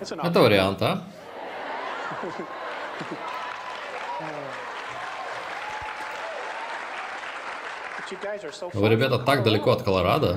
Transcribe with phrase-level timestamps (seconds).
[0.00, 1.02] Это вариант, а?
[8.72, 10.36] Вы, ребята, так далеко от Колорадо.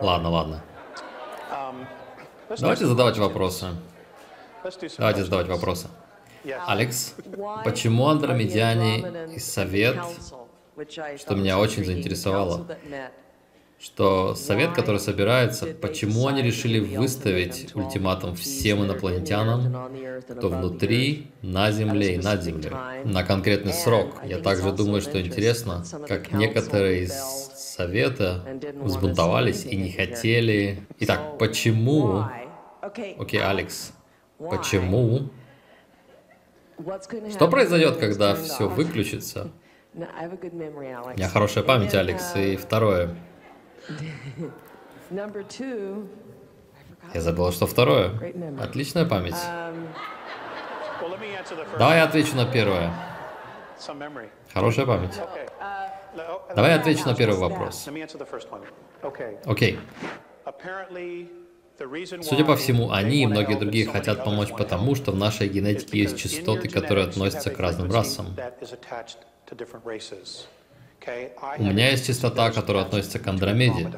[0.00, 0.62] Ладно, ладно.
[2.58, 3.66] Давайте задавать вопросы.
[4.98, 5.88] Давайте задавать вопросы.
[6.66, 7.14] Алекс,
[7.64, 9.96] почему андромедиане и совет,
[11.16, 12.66] что меня очень заинтересовало,
[13.80, 22.14] что совет, который собирается, почему они решили выставить ультиматум всем инопланетянам, кто внутри, на Земле
[22.14, 22.72] и над Землей,
[23.04, 24.22] на конкретный срок.
[24.24, 28.44] Я также думаю, что интересно, как некоторые из совета
[28.80, 30.86] взбунтовались и не хотели.
[31.00, 32.24] Итак, почему...
[32.80, 33.92] Окей, Алекс,
[34.38, 35.30] почему
[37.30, 39.50] что произойдет, когда все выключится?
[41.14, 42.34] У меня хорошая память, Алекс.
[42.36, 43.14] И второе.
[47.12, 48.10] Я забыла, что второе.
[48.60, 49.36] Отличная память.
[51.78, 52.90] Давай я отвечу на первое.
[54.52, 55.14] Хорошая память.
[56.56, 57.86] Давай я отвечу на первый вопрос.
[59.44, 59.78] Окей.
[62.22, 66.16] Судя по всему, они и многие другие хотят помочь потому, что в нашей генетике есть
[66.16, 68.34] частоты, которые относятся к разным расам.
[71.58, 73.90] У меня есть частота, которая относится к Андромеде.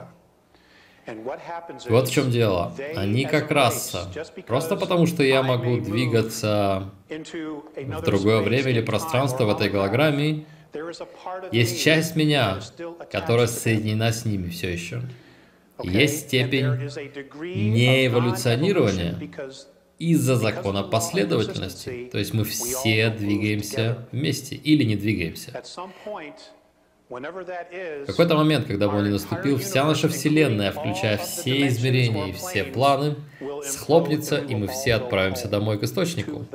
[1.89, 2.75] Вот в чем дело.
[2.97, 4.11] Они как раса.
[4.47, 10.47] Просто потому, что я могу двигаться в другое время или пространство в этой голограмме,
[11.53, 12.59] есть часть меня,
[13.11, 15.03] которая соединена с ними все еще.
[15.83, 16.67] Есть степень
[17.45, 19.17] неэволюционирования
[19.98, 22.08] из-за закона последовательности.
[22.11, 25.62] То есть мы все двигаемся вместе или не двигаемся.
[27.08, 32.33] В какой-то момент, когда бы он не наступил, вся наша Вселенная, включая все измерения и
[32.33, 33.17] все планы,
[33.62, 36.46] схлопнется, и мы все отправимся домой к источнику.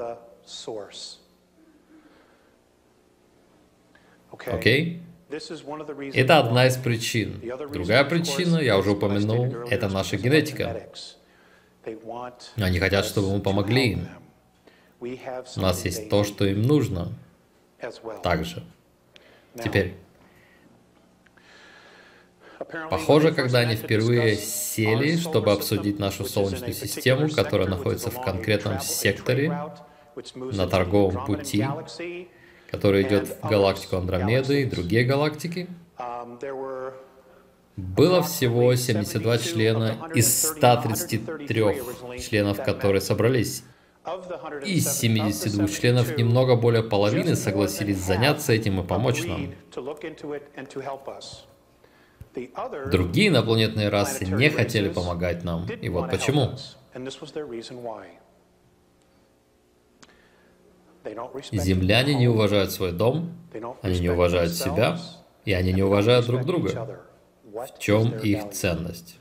[4.46, 5.02] Окей?
[6.14, 7.42] Это одна из причин.
[7.72, 10.90] Другая причина, я уже упомянул, это наша генетика.
[12.58, 14.08] Они хотят, чтобы мы помогли им.
[15.00, 17.12] У нас есть то, что им нужно.
[18.24, 18.64] Также.
[19.64, 19.96] Теперь.
[22.90, 29.52] Похоже, когда они впервые сели, чтобы обсудить нашу Солнечную систему, которая находится в конкретном секторе
[30.36, 31.66] на торговом пути,
[32.70, 35.68] который идет в галактику Андромеды и другие галактики.
[37.78, 43.64] Было всего 72 члена из 133 членов, которые собрались.
[44.66, 49.54] Из 72 членов немного более половины согласились заняться этим и помочь нам.
[52.92, 56.52] Другие инопланетные расы не хотели помогать нам, и вот почему.
[61.52, 63.32] Земляне не уважают свой дом,
[63.82, 65.00] они не уважают себя,
[65.46, 67.02] и они не уважают друг друга.
[67.52, 69.20] В чем их ценность?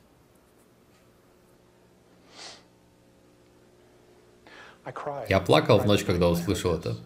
[5.28, 6.96] Я плакал в ночь, когда услышал это.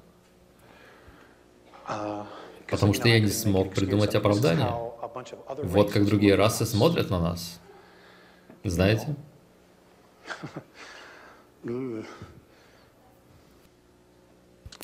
[2.68, 4.70] Потому что я не смог придумать оправдание.
[5.62, 7.60] Вот как другие расы смотрят на нас.
[8.62, 9.16] Знаете?
[11.62, 12.04] К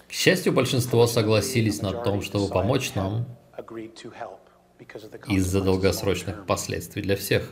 [0.08, 3.26] счастью, большинство согласились на том, чтобы помочь нам
[5.28, 7.50] из-за долгосрочных последствий для всех.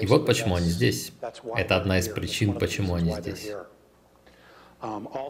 [0.00, 1.12] И вот почему они здесь.
[1.54, 3.52] Это одна из причин, почему они здесь.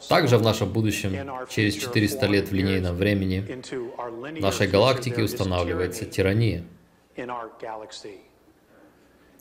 [0.08, 1.12] Также в нашем будущем,
[1.48, 6.64] через 400 лет в линейном времени, в нашей галактике устанавливается тирания.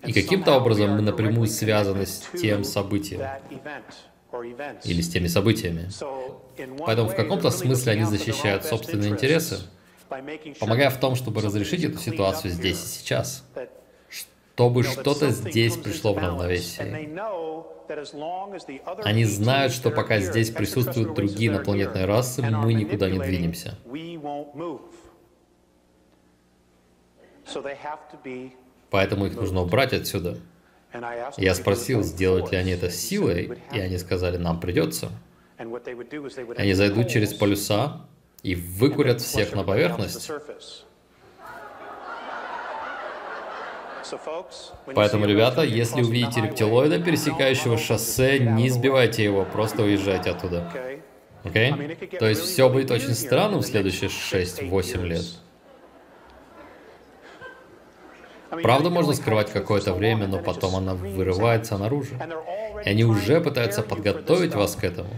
[0.05, 3.21] И каким-то образом мы напрямую связаны с тем событием
[4.83, 5.89] или с теми событиями.
[6.85, 9.59] Поэтому в каком-то смысле они защищают собственные интересы,
[10.59, 13.44] помогая в том, чтобы разрешить эту ситуацию здесь и сейчас,
[14.56, 17.09] чтобы что-то здесь пришло в равновесие.
[19.04, 23.77] Они знают, что пока здесь присутствуют другие инопланетные расы, мы никуда не двинемся.
[28.89, 30.38] Поэтому их нужно убрать отсюда.
[31.38, 35.12] Я спросил, сделают ли они это силой, и они сказали, нам придется.
[35.57, 38.07] Они зайдут через полюса
[38.43, 40.31] и выкурят всех на поверхность.
[44.95, 50.71] Поэтому, ребята, если увидите рептилоида, пересекающего шоссе, не сбивайте его, просто уезжайте оттуда.
[51.43, 51.71] Окей?
[51.71, 52.17] Okay?
[52.17, 55.25] То есть все будет очень странно в следующие 6-8 лет.
[58.49, 62.15] Правда можно скрывать какое-то время, но потом она вырывается наружу.
[62.85, 65.09] И они уже пытаются подготовить вас к этому.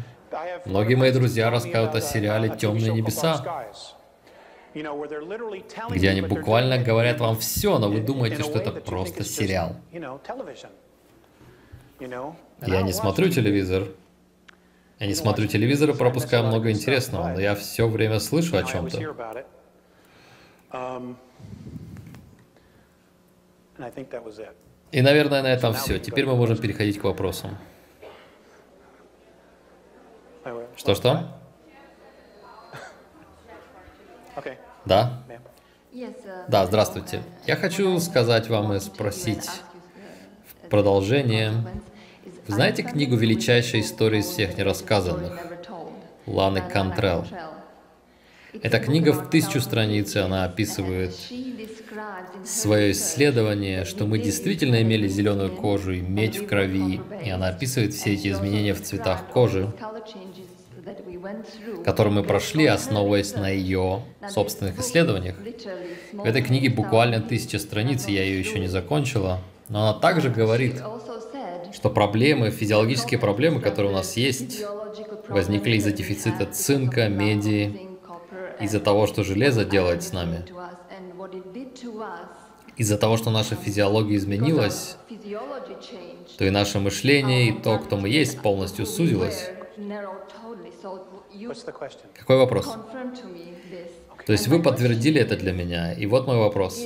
[0.66, 3.66] Многие мои друзья рассказывают о сериале «Темные небеса»,
[5.90, 9.76] где они буквально говорят вам все, но вы думаете, что это просто сериал.
[12.00, 13.88] Я не смотрю телевизор.
[15.00, 19.46] Я не смотрю телевизор и пропускаю много интересного, но я все время слышу о чем-то.
[24.92, 26.00] И, наверное, на этом все.
[26.00, 27.58] Теперь мы можем переходить к вопросам.
[30.80, 31.28] Что-что?
[34.86, 35.22] Да?
[36.48, 37.22] Да, здравствуйте.
[37.46, 39.50] Я хочу сказать вам и спросить
[40.48, 41.52] в продолжение.
[42.48, 45.38] Вы знаете книгу «Величайшая история из всех нерассказанных»
[46.26, 47.26] Ланы Кантрелл?
[48.54, 51.14] Эта книга в тысячу страниц, и она описывает
[52.46, 57.94] свое исследование, что мы действительно имели зеленую кожу и медь в крови, и она описывает
[57.94, 59.70] все эти изменения в цветах кожи,
[61.84, 65.36] которые мы прошли, основываясь на ее собственных исследованиях.
[66.14, 69.40] В этой книге буквально тысяча страниц, и я ее еще не закончила,
[69.70, 70.82] но она также говорит,
[71.74, 74.64] что проблемы, физиологические проблемы, которые у нас есть,
[75.28, 77.90] возникли из-за дефицита цинка, меди,
[78.60, 80.46] из-за того, что железо делает с нами.
[82.78, 84.98] Из-за того, что наша физиология изменилась,
[86.38, 89.50] то и наше мышление, и то, кто мы есть, полностью сузилось.
[92.18, 92.75] Какой вопрос?
[94.25, 96.80] То есть вы подтвердили это для меня, и вот мой вопрос.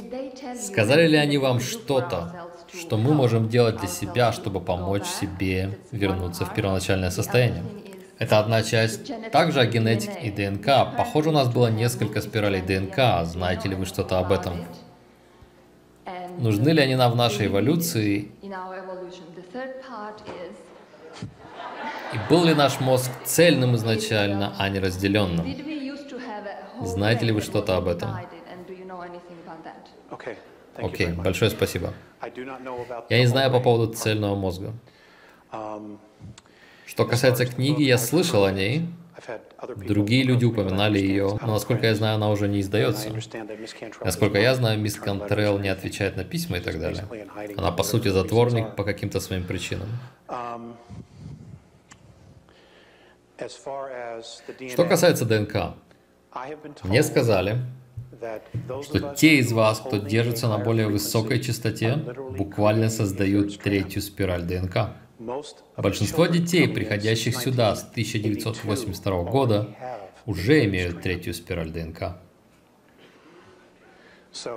[0.61, 6.45] Сказали ли они вам что-то, что мы можем делать для себя, чтобы помочь себе вернуться
[6.45, 7.63] в первоначальное состояние?
[8.19, 9.11] Это одна часть.
[9.31, 10.95] Также о генетике и ДНК.
[10.97, 13.25] Похоже, у нас было несколько спиралей ДНК.
[13.25, 14.65] Знаете ли вы что-то об этом?
[16.37, 18.31] Нужны ли они нам в нашей эволюции?
[22.13, 25.45] И был ли наш мозг цельным изначально, а не разделенным?
[26.81, 28.11] Знаете ли вы что-то об этом?
[30.75, 31.93] Окей, okay, большое спасибо.
[33.09, 34.73] Я не знаю по поводу цельного мозга.
[36.85, 38.87] Что касается книги, я слышал о ней.
[39.87, 43.09] Другие люди упоминали ее, но, насколько я знаю, она уже не издается.
[44.03, 47.05] Насколько я знаю, мисс Контрелл не отвечает на письма и так далее.
[47.57, 49.87] Она, по сути, затворник по каким-то своим причинам.
[54.71, 55.75] Что касается ДНК,
[56.83, 57.57] мне сказали,
[58.83, 61.95] что те из вас, кто держится на более высокой частоте,
[62.37, 64.91] буквально создают третью спираль ДНК.
[65.77, 69.75] Большинство детей, приходящих сюда с 1982 года,
[70.25, 72.17] уже имеют третью спираль ДНК.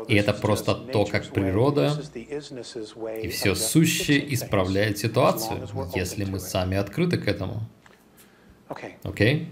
[0.09, 7.19] И это просто то, как природа и все сущее исправляет ситуацию, если мы сами открыты
[7.19, 7.69] к этому.
[8.69, 9.49] Окей?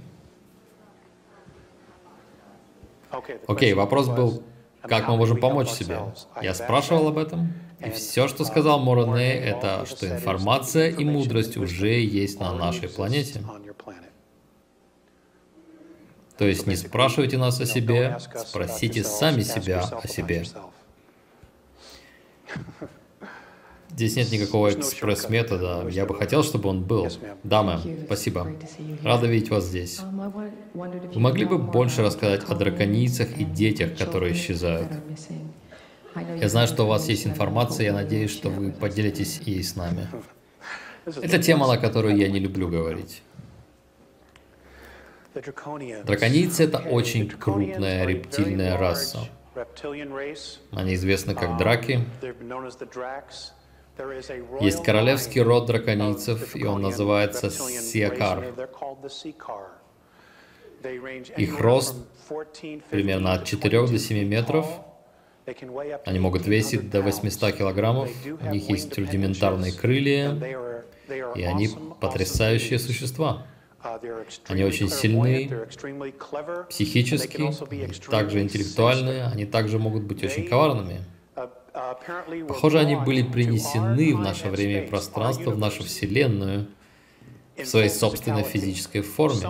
[3.46, 4.42] Окей, вопрос был,
[4.82, 6.00] как мы можем помочь себе?
[6.42, 7.52] Я спрашивал об этом,
[7.84, 13.42] и все, что сказал Мороне, это, что информация и мудрость уже есть на нашей планете.
[16.36, 20.44] То есть не спрашивайте нас о себе, спросите сами себя о себе.
[23.94, 25.86] Здесь нет никакого экспресс-метода.
[25.88, 27.08] Я бы хотел, чтобы он был.
[27.44, 28.48] Да, мэм, спасибо.
[29.04, 30.00] Рада видеть вас здесь.
[30.74, 34.88] Вы могли бы больше рассказать о драконицах и детях, которые исчезают?
[36.40, 40.08] Я знаю, что у вас есть информация, я надеюсь, что вы поделитесь ей с нами.
[41.06, 43.22] Это тема, на которую я не люблю говорить.
[45.34, 49.18] Драконийцы— это очень крупная рептильная раса.
[50.72, 52.04] Они известны как драки.
[54.60, 58.44] Есть королевский род драконийцев, и он называется Сиакар.
[61.36, 61.96] Их рост
[62.90, 64.66] примерно от 4 до 7 метров,
[66.04, 70.36] они могут весить до 800 килограммов, у них есть рудиментарные крылья,
[71.34, 71.68] и они
[72.00, 73.46] потрясающие существа.
[74.46, 75.50] Они очень сильны
[76.68, 77.50] психически,
[78.10, 81.04] также интеллектуальные, они также могут быть очень коварными.
[82.46, 86.68] Похоже, они были принесены в наше время и пространство, в нашу Вселенную,
[87.56, 89.48] в своей собственной физической форме.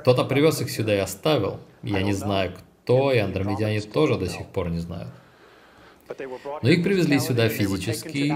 [0.00, 1.60] Кто-то привез их сюда и оставил.
[1.82, 5.10] Я не знаю, кто, и андромедяне тоже до сих пор не знают.
[6.62, 8.32] Но их привезли сюда физически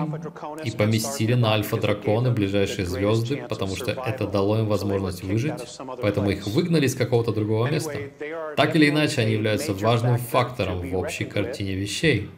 [0.65, 5.61] и поместили на альфа-драконы, ближайшие звезды, потому что это дало им возможность выжить,
[6.01, 7.99] поэтому их выгнали из какого-то другого места.
[8.57, 12.31] Так или иначе, они являются важным фактором в общей картине вещей.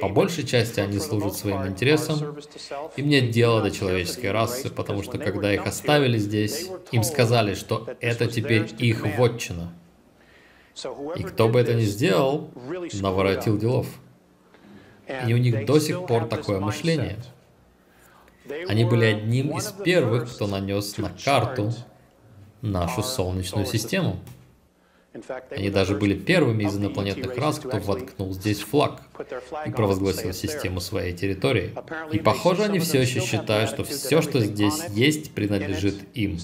[0.00, 2.36] По большей части они служат своим интересам,
[2.96, 7.86] им нет дела до человеческой расы, потому что когда их оставили здесь, им сказали, что
[8.00, 9.72] это теперь их вотчина.
[11.16, 12.50] И кто бы это ни сделал,
[13.00, 13.86] наворотил делов.
[15.08, 17.16] И у них до сих пор такое мышление.
[18.68, 21.72] Они были одним из первых, кто нанес на карту
[22.62, 24.18] нашу Солнечную систему.
[25.50, 29.00] Они даже были первыми из инопланетных рас, кто воткнул здесь флаг
[29.64, 31.74] и провозгласил систему своей территории.
[32.12, 36.38] И похоже, они все еще считают, что все, что здесь есть, принадлежит им.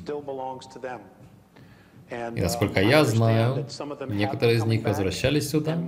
[2.11, 3.67] И насколько я знаю,
[4.09, 5.79] некоторые из них возвращались сюда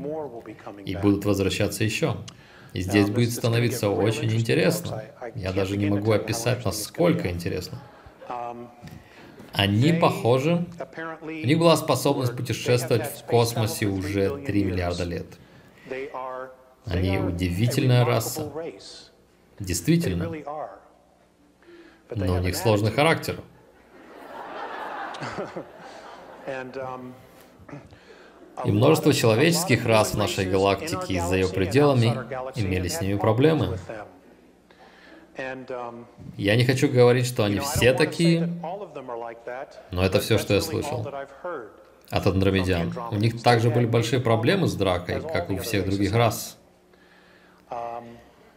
[0.85, 2.17] и будут возвращаться еще.
[2.75, 5.05] И здесь будет становиться очень интересно.
[5.37, 7.81] Я даже не могу описать, насколько интересно.
[9.53, 10.67] Они похожи,
[11.23, 15.27] у них была способность путешествовать в космосе уже 3 миллиарда лет.
[16.85, 18.53] Они удивительная раса.
[19.61, 20.33] Действительно.
[22.11, 23.41] Но у них сложный характер.
[28.65, 32.17] И множество человеческих рас в нашей галактике и за ее пределами
[32.55, 33.79] имели с ними проблемы.
[36.37, 38.49] Я не хочу говорить, что они все такие,
[39.91, 41.07] но это все, что я слышал
[42.11, 42.95] от андромедян.
[43.11, 46.57] У них также были большие проблемы с дракой, как и у всех других рас.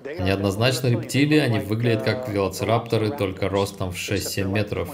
[0.06, 4.89] Они однозначно рептилии, они выглядят как велоцирапторы, только ростом в 6-7 метров.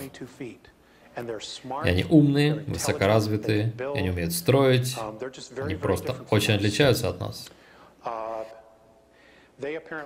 [1.16, 4.98] И они умные, высокоразвитые, и они умеют строить,
[5.58, 7.50] они просто очень отличаются от нас.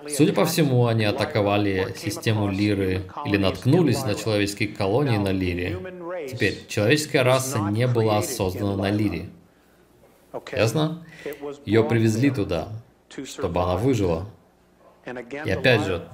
[0.09, 5.77] Судя по всему, они атаковали систему Лиры или наткнулись на человеческие колонии на Лире.
[6.29, 9.29] Теперь, человеческая раса не была создана на Лире.
[10.51, 11.05] Ясно?
[11.65, 12.69] Ее привезли туда,
[13.25, 14.29] чтобы она выжила.
[15.05, 16.07] И опять же,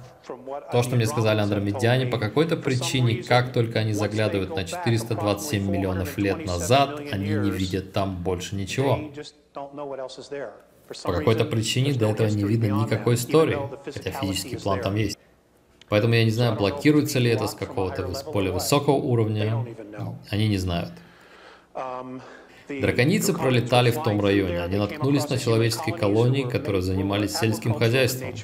[0.72, 6.16] то, что мне сказали андромедяне, по какой-то причине, как только они заглядывают на 427 миллионов
[6.18, 8.98] лет назад, они не видят там больше ничего.
[9.54, 15.18] По какой-то причине до этого не видно никакой истории, хотя физический план там есть.
[15.88, 19.66] Поэтому я не знаю, блокируется ли это с какого-то более высокого уровня.
[20.30, 20.92] Они не знают.
[22.68, 24.62] Драконицы пролетали в том районе.
[24.62, 28.34] Они наткнулись на человеческие колонии, которые занимались сельским хозяйством.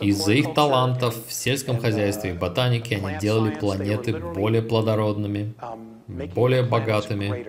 [0.00, 5.54] Из-за их талантов в сельском хозяйстве и ботанике они делали планеты более плодородными,
[6.34, 7.46] более богатыми,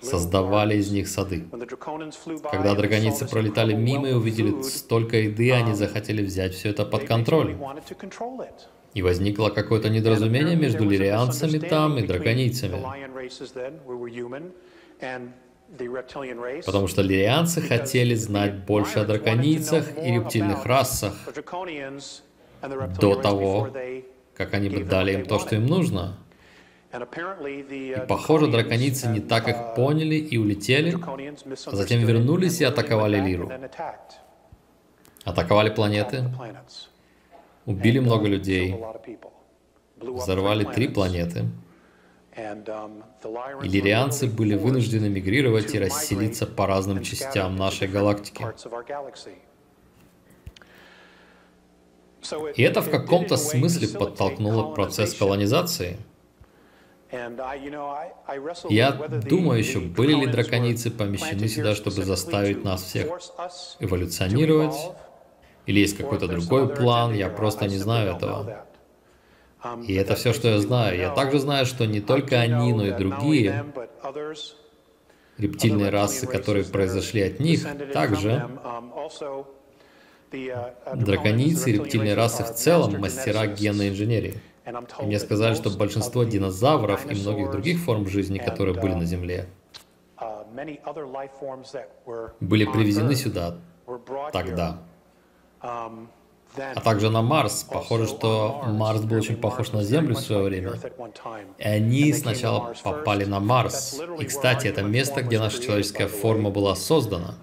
[0.00, 1.44] создавали из них сады.
[2.50, 7.56] Когда драконицы пролетали мимо и увидели столько еды, они захотели взять все это под контроль.
[8.94, 12.80] И возникло какое-то недоразумение между лирианцами там и драконицами.
[16.66, 21.14] Потому что лирианцы хотели знать больше о драконицах и рептильных расах
[23.00, 23.70] до того,
[24.36, 26.18] как они бы дали им то, что им нужно.
[26.92, 30.96] И, похоже, драконицы не так их поняли и улетели,
[31.66, 33.50] а затем вернулись и атаковали Лиру.
[35.24, 36.30] Атаковали планеты,
[37.66, 38.76] убили много людей,
[39.96, 41.46] взорвали три планеты,
[42.36, 48.44] и лирианцы были вынуждены мигрировать и расселиться по разным частям нашей галактики.
[52.56, 55.98] И это в каком-то смысле подтолкнуло процесс колонизации–
[58.70, 63.20] я думаю еще, были ли драконицы помещены сюда, чтобы заставить нас всех
[63.80, 64.74] эволюционировать?
[65.66, 67.14] Или есть какой-то другой план?
[67.14, 68.66] Я просто не знаю этого.
[69.64, 70.98] Um, и это все, что я знаю.
[70.98, 73.64] Я также знаю, что не только они, но и другие
[75.38, 79.46] рептильные расы, которые произошли от них, также um,
[80.30, 84.34] uh, драконицы и рептильные расы в целом мастера генной инженерии.
[84.66, 89.48] И мне сказали, что большинство динозавров и многих других форм жизни, которые были на Земле,
[92.40, 93.56] были привезены сюда
[94.32, 94.78] тогда.
[96.56, 97.66] А также на Марс.
[97.70, 100.74] Похоже, что Марс был очень похож на Землю в свое время.
[101.58, 104.00] И они сначала попали на Марс.
[104.20, 107.34] И, кстати, это место, где наша человеческая форма была создана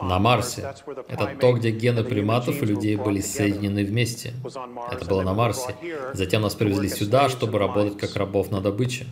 [0.00, 0.74] на Марсе.
[1.08, 4.32] Это то, где гены приматов и людей были соединены вместе.
[4.90, 5.76] Это было на Марсе.
[6.14, 9.06] Затем нас привезли сюда, чтобы работать как рабов на добыче.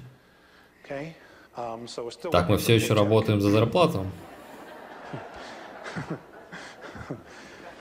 [2.33, 4.06] Так мы все еще работаем за зарплату.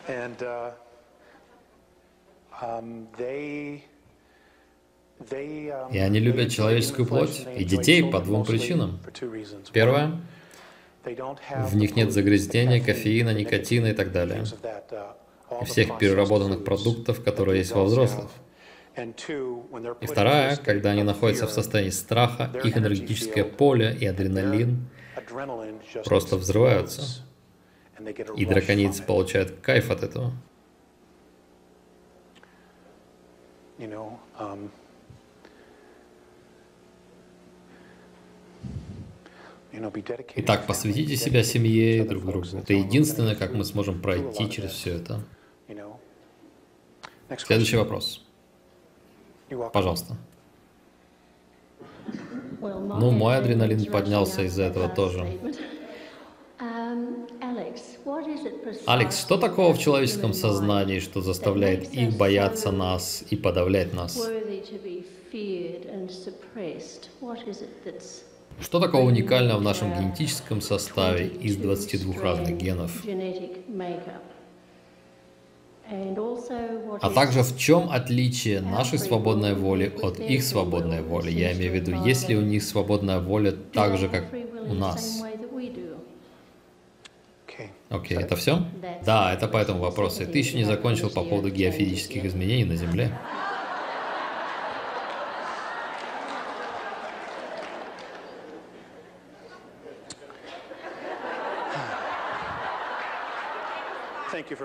[5.92, 9.00] И они любят человеческую плоть и детей по двум причинам.
[9.72, 10.20] Первое
[11.04, 14.44] В них нет загрязнения, кофеина, никотина и так далее.
[15.62, 18.32] И всех переработанных продуктов, которые есть во взрослых.
[20.02, 24.88] И вторая, когда они находятся в состоянии страха, их энергетическое поле и адреналин
[26.06, 27.24] просто взрываются.
[28.36, 30.34] И драконицы получают кайф от этого.
[40.36, 42.46] Итак, посвятите себя семье и друг другу.
[42.54, 45.22] Это единственное, как мы сможем пройти через все это.
[47.38, 48.24] Следующий вопрос.
[49.72, 50.16] Пожалуйста.
[52.62, 55.40] Ну, мой адреналин поднялся из-за этого тоже.
[58.86, 64.16] Алекс, что такого в человеческом сознании, что заставляет их бояться нас и подавлять нас?
[68.62, 72.92] Что такого уникального в нашем генетическом составе из 22 разных генов?
[77.02, 81.32] А также в чем отличие нашей свободной воли от их свободной воли?
[81.32, 84.26] Я имею в виду, есть ли у них свободная воля так же, как
[84.70, 85.24] у нас?
[87.90, 88.64] Окей, okay, это все?
[89.06, 90.26] Да, это по этому вопросу.
[90.26, 93.12] Ты еще не закончил по поводу геофизических изменений на Земле.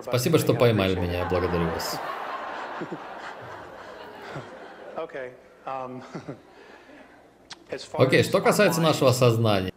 [0.03, 1.27] Спасибо, что поймали меня.
[1.29, 2.01] Благодарю вас.
[4.97, 5.33] Окей,
[7.93, 9.73] okay, что касается нашего сознания,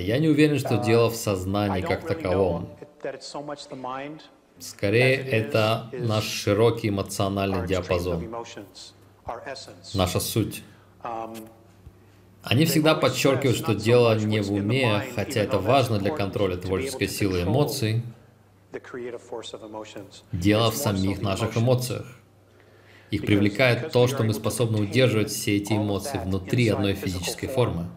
[0.00, 2.68] я не уверен, что дело в сознании как таковом.
[4.58, 8.34] Скорее, это наш широкий эмоциональный диапазон,
[9.94, 10.62] наша суть.
[12.42, 17.42] Они всегда подчеркивают, что дело не в уме, хотя это важно для контроля творческой силы
[17.42, 18.02] эмоций,
[20.32, 22.06] Дело в самих наших эмоциях.
[23.10, 27.88] Их привлекает то, что мы способны удерживать все эти эмоции внутри одной физической формы.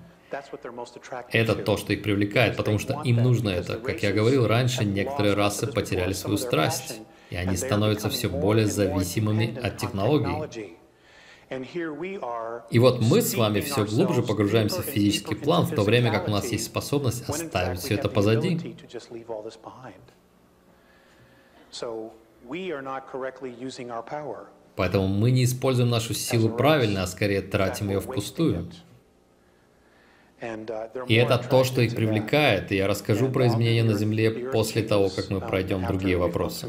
[1.31, 3.77] Это то, что их привлекает, потому что им нужно это.
[3.77, 9.57] Как я говорил раньше, некоторые расы потеряли свою страсть, и они становятся все более зависимыми
[9.61, 10.77] от технологий.
[12.69, 16.29] И вот мы с вами все глубже погружаемся в физический план, в то время как
[16.29, 18.77] у нас есть способность оставить все это позади.
[24.77, 28.69] Поэтому мы не используем нашу силу правильно, а скорее тратим ее впустую.
[30.41, 34.81] Uh, и это то, что их привлекает, и я расскажу про изменения на Земле после
[34.81, 36.67] того, как мы пройдем другие вопросы.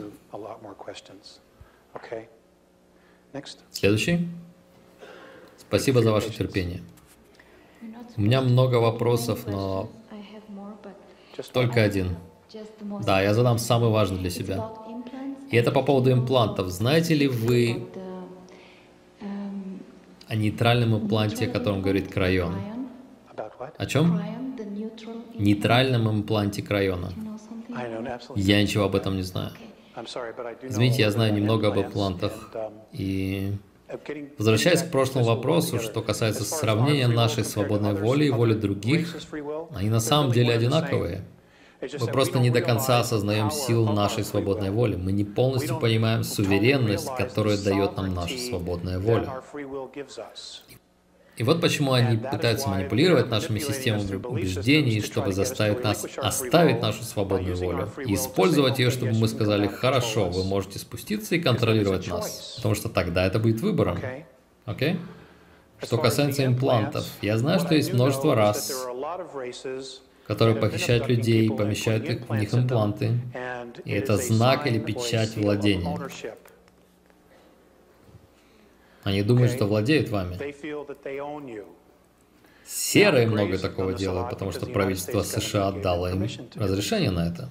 [3.71, 4.29] Следующий.
[5.57, 6.83] Спасибо за ваше терпение.
[8.17, 9.91] У меня много вопросов, но
[11.55, 12.17] только один.
[13.07, 14.71] Да, я задам самый важный для себя.
[15.51, 16.69] И это по поводу имплантов.
[16.69, 17.87] Знаете ли вы
[20.29, 22.72] о нейтральном импланте, о котором говорит Крайон?
[23.79, 24.23] О чем?
[25.35, 27.13] Нейтральном импланте Крайона.
[28.35, 29.53] Я ничего об этом не знаю.
[30.63, 32.51] Извините, я знаю немного об имплантах.
[32.93, 33.53] И
[34.39, 39.17] Возвращаясь к прошлому вопросу, что касается сравнения нашей свободной воли и воли других,
[39.75, 41.25] они на самом деле одинаковые.
[42.01, 44.95] Мы просто не до конца осознаем силу нашей свободной воли.
[44.95, 49.43] Мы не полностью понимаем суверенность, которую дает нам наша свободная воля.
[50.69, 50.77] И
[51.41, 57.91] вот почему они пытаются манипулировать нашими системами убеждений, чтобы заставить нас оставить нашу свободную волю
[58.07, 62.89] и использовать ее, чтобы мы сказали, хорошо, вы можете спуститься и контролировать нас, потому что
[62.89, 63.99] тогда это будет выбором.
[64.67, 64.93] Окей?
[64.93, 64.99] Okay?
[65.83, 68.87] Что касается имплантов, я знаю, что есть множество рас,
[70.27, 73.21] которые похищают людей, помещают их, в них импланты.
[73.85, 75.99] И это знак или печать владения.
[79.03, 80.39] Они думают, что владеют вами.
[82.65, 87.49] Серые много такого делают, потому что правительство США дало им разрешение на это.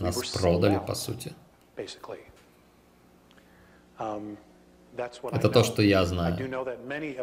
[0.00, 1.34] Нас продали, по сути.
[4.96, 6.36] Это то, что я знаю.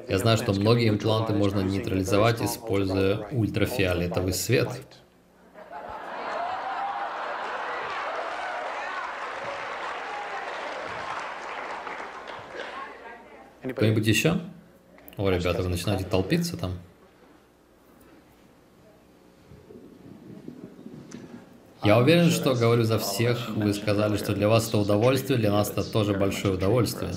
[0.08, 4.70] Я знаю, что многие импланты можно нейтрализовать, используя ультрафиолетовый свет.
[13.74, 14.40] Кто-нибудь еще?
[15.18, 16.74] О, ребята, вы начинаете толпиться там.
[21.84, 23.50] Я уверен, что говорю за всех.
[23.50, 27.12] Вы сказали, что для вас это удовольствие, для нас это тоже большое удовольствие.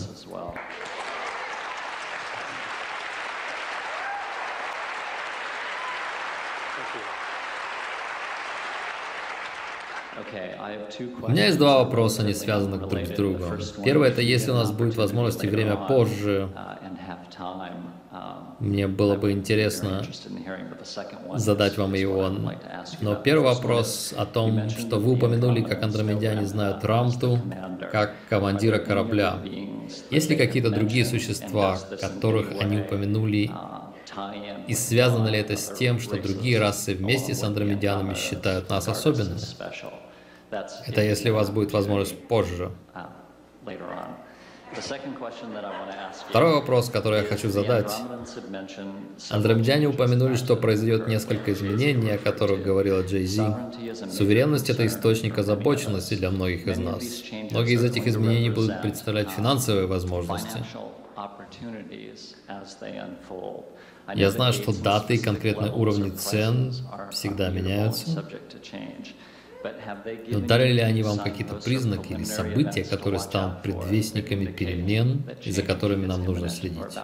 [11.23, 13.59] У меня есть два вопроса, не связанных друг с другом.
[13.85, 16.49] Первый это если у нас будет возможность и время позже,
[18.59, 20.03] мне было бы интересно
[21.35, 22.29] задать вам его.
[23.01, 27.39] Но первый вопрос о том, что вы упомянули, как андромедяне знают Рамту,
[27.93, 29.39] как командира корабля.
[30.11, 33.51] Есть ли какие-то другие существа, которых они упомянули,
[34.67, 39.39] и связано ли это с тем, что другие расы вместе с андромедянами считают нас особенными?
[40.51, 42.71] Это если у вас будет возможность позже.
[46.29, 47.93] Второй вопрос, который я хочу задать.
[49.31, 53.47] Андромедяне упомянули, что произойдет несколько изменений, о которых говорила Джей Зи.
[54.13, 57.03] Суверенность— это источник озабоченности для многих из нас.
[57.51, 60.63] Многие из этих изменений будут представлять финансовые возможности.
[64.15, 66.73] Я знаю, что даты и конкретные уровни цен
[67.11, 68.25] всегда меняются.
[70.29, 76.07] Но дали ли они вам какие-то признаки или события, которые станут предвестниками перемен, за которыми
[76.07, 76.99] нам нужно следить?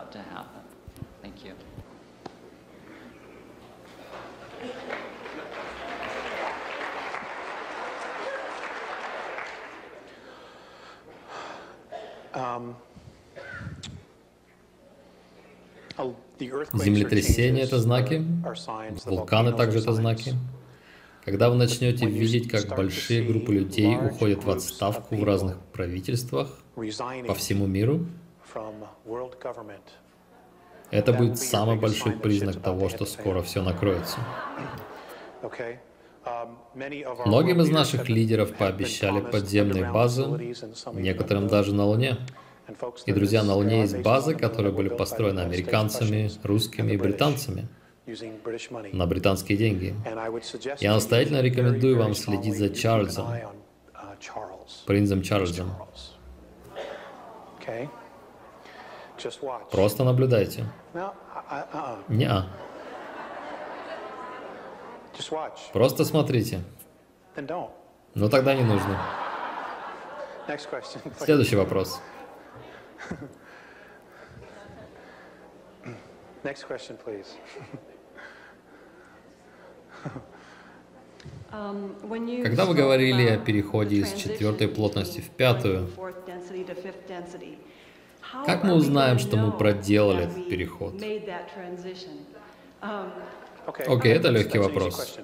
[12.37, 12.75] Um,
[16.39, 18.25] Землетрясения— это знаки,
[19.05, 20.35] вулканы также это знаки.
[21.25, 27.35] Когда вы начнете видеть, как большие группы людей уходят в отставку в разных правительствах по
[27.35, 28.07] всему миру,
[30.91, 34.19] это будет самый большой признак того, что скоро все накроется.
[37.27, 40.55] Многим из наших лидеров пообещали подземные базы,
[40.93, 42.19] некоторым даже на Луне.
[43.07, 47.69] И, друзья, на Луне есть базы, которые были построены американцами, русскими и британцами
[48.07, 49.95] на британские деньги.
[50.81, 53.29] Я настоятельно рекомендую вам следить за Чарльзом,
[54.87, 55.71] принцем Чарльзом.
[59.71, 60.65] Просто наблюдайте.
[62.09, 62.45] Не -а.
[65.73, 66.61] Просто смотрите.
[68.15, 69.01] Но тогда не нужно.
[71.19, 72.01] Следующий вопрос.
[76.45, 77.29] Next question, please.
[81.53, 85.89] Um, Когда вы говорили о переходе из четвертой плотности в пятую,
[88.45, 90.95] как мы узнаем, что мы проделали этот переход?
[92.83, 93.11] Um,
[93.67, 95.17] Окей, okay, это легкий вопрос.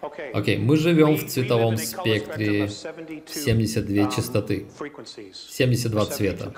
[0.00, 4.66] Окей, okay, мы живем в цветовом спектре 72 um, частоты,
[5.34, 6.54] 72 цвета.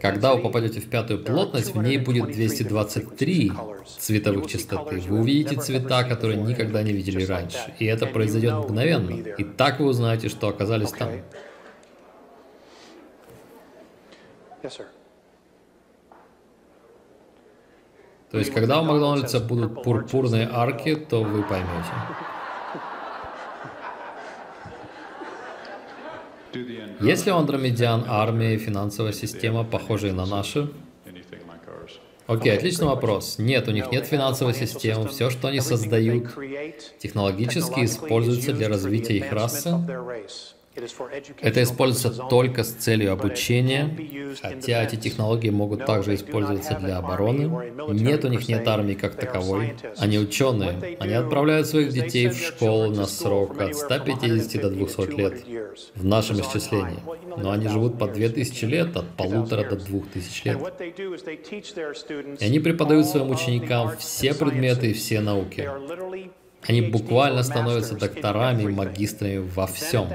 [0.00, 3.52] Когда вы попадете в пятую плотность, в ней будет 223
[3.98, 5.00] цветовых частоты.
[5.00, 7.74] Вы увидите цвета, которые никогда не видели раньше.
[7.78, 9.10] И это произойдет мгновенно.
[9.10, 11.10] И так вы узнаете, что оказались там.
[18.30, 21.92] То есть, когда у Макдональдса будут пурпурные арки, то вы поймете.
[27.00, 30.70] Есть ли у андромедиан армия и финансовая система, похожие на наши?
[32.26, 33.36] Окей, отличный вопрос.
[33.38, 35.08] Нет, у них нет финансовой системы.
[35.08, 36.28] Все, что они создают,
[36.98, 39.74] технологически используется для развития их расы.
[41.40, 43.96] Это используется только с целью обучения,
[44.40, 47.72] хотя эти технологии могут также использоваться для обороны.
[47.88, 49.74] Нет у них нет армии как таковой.
[49.96, 50.96] Они ученые.
[51.00, 55.44] Они отправляют своих детей в школу на срок от 150 до 200 лет
[55.94, 56.98] в нашем исчислении.
[57.36, 62.40] Но они живут по 2000 лет, от полутора до 2000 лет.
[62.40, 65.68] И они преподают своим ученикам все предметы и все науки.
[66.66, 70.08] Они буквально становятся докторами и магистрами во всем.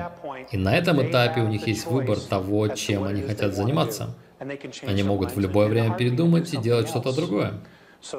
[0.51, 4.15] И на этом этапе у них есть выбор того, чем они хотят заниматься.
[4.85, 7.61] Они могут в любое время передумать и делать что-то другое.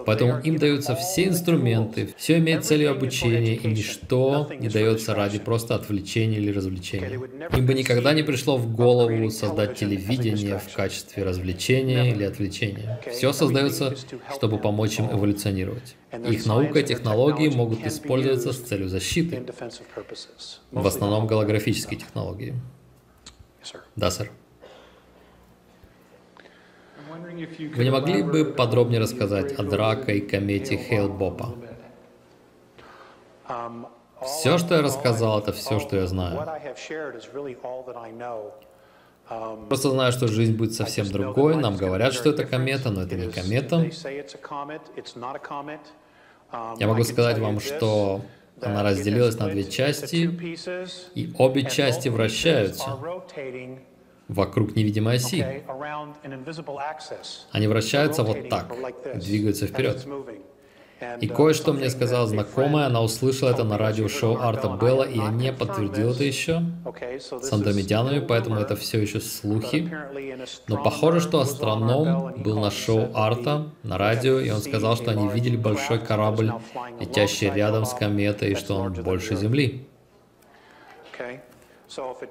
[0.07, 5.75] Поэтому им даются все инструменты, все имеет целью обучения, и ничто не дается ради просто
[5.75, 7.21] отвлечения или развлечения.
[7.57, 13.01] Им бы никогда не пришло в голову создать телевидение в качестве развлечения или отвлечения.
[13.11, 13.95] Все создается,
[14.35, 15.97] чтобы помочь им эволюционировать.
[16.29, 19.45] Их наука и технологии могут использоваться с целью защиты,
[20.71, 22.55] в основном голографические технологии.
[23.97, 24.31] Да, сэр.
[27.75, 31.57] Вы не могли бы подробнее рассказать о Драко и комете Хейл-Бопа?
[34.23, 36.47] Все, что я рассказал, это все, что я знаю.
[39.69, 41.57] Просто знаю, что жизнь будет совсем другой.
[41.57, 43.85] Нам говорят, что это комета, но это не комета.
[46.79, 48.21] Я могу сказать вам, что
[48.61, 50.31] Она разделилась на две части,
[51.15, 52.97] и обе части вращаются
[54.29, 55.65] вокруг невидимой оси.
[57.53, 58.73] Они вращаются вот так,
[59.15, 60.07] двигаются вперед.
[61.21, 65.53] И кое-что мне сказала знакомая, она услышала это на радиошоу Арта Белла, и я не
[65.53, 66.63] подтвердил это еще
[67.21, 69.93] с андромедянами, поэтому это все еще слухи.
[70.69, 75.29] Но похоже, что астроном был на шоу Арта на радио, и он сказал, что они
[75.29, 76.53] видели большой корабль,
[77.01, 79.87] летящий рядом с кометой, и что он больше Земли.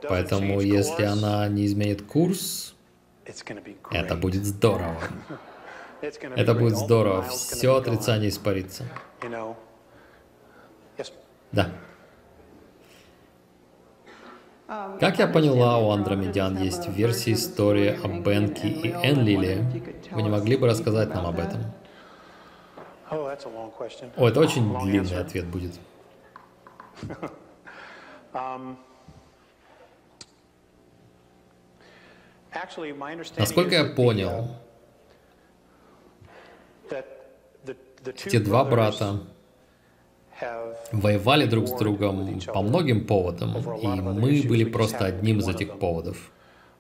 [0.09, 2.75] Поэтому, если она не изменит курс,
[3.91, 4.97] это будет здорово.
[6.35, 7.21] Это будет здорово.
[7.21, 8.83] Все отрицание испарится.
[11.53, 11.69] Да.
[14.99, 19.65] Как я поняла, у Андромедян есть версия истории о Бенке и Энлиле.
[20.11, 21.61] Вы не могли бы рассказать нам об этом?
[23.09, 23.29] О,
[24.27, 25.73] это очень длинный ответ будет.
[33.37, 34.47] Насколько я понял,
[38.15, 39.21] те два брата
[40.91, 46.31] воевали друг с другом по многим поводам, и мы были просто одним из этих поводов.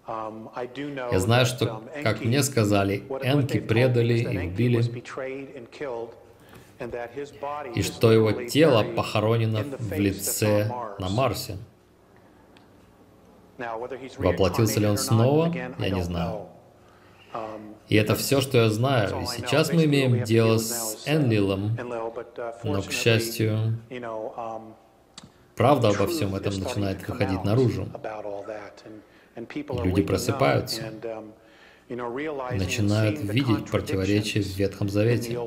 [0.07, 4.83] Я знаю, что, как мне сказали, Энки предали и убили,
[7.75, 11.57] и что его тело похоронено в лице на Марсе.
[14.17, 16.47] Воплотился ли он снова, я не знаю.
[17.87, 19.21] И это все, что я знаю.
[19.21, 21.77] И сейчас мы имеем дело с Энлилом,
[22.63, 23.77] но, к счастью,
[25.55, 27.87] правда обо всем этом начинает выходить наружу.
[29.35, 30.93] Люди просыпаются,
[31.89, 35.37] начинают видеть противоречия в Ветхом Завете.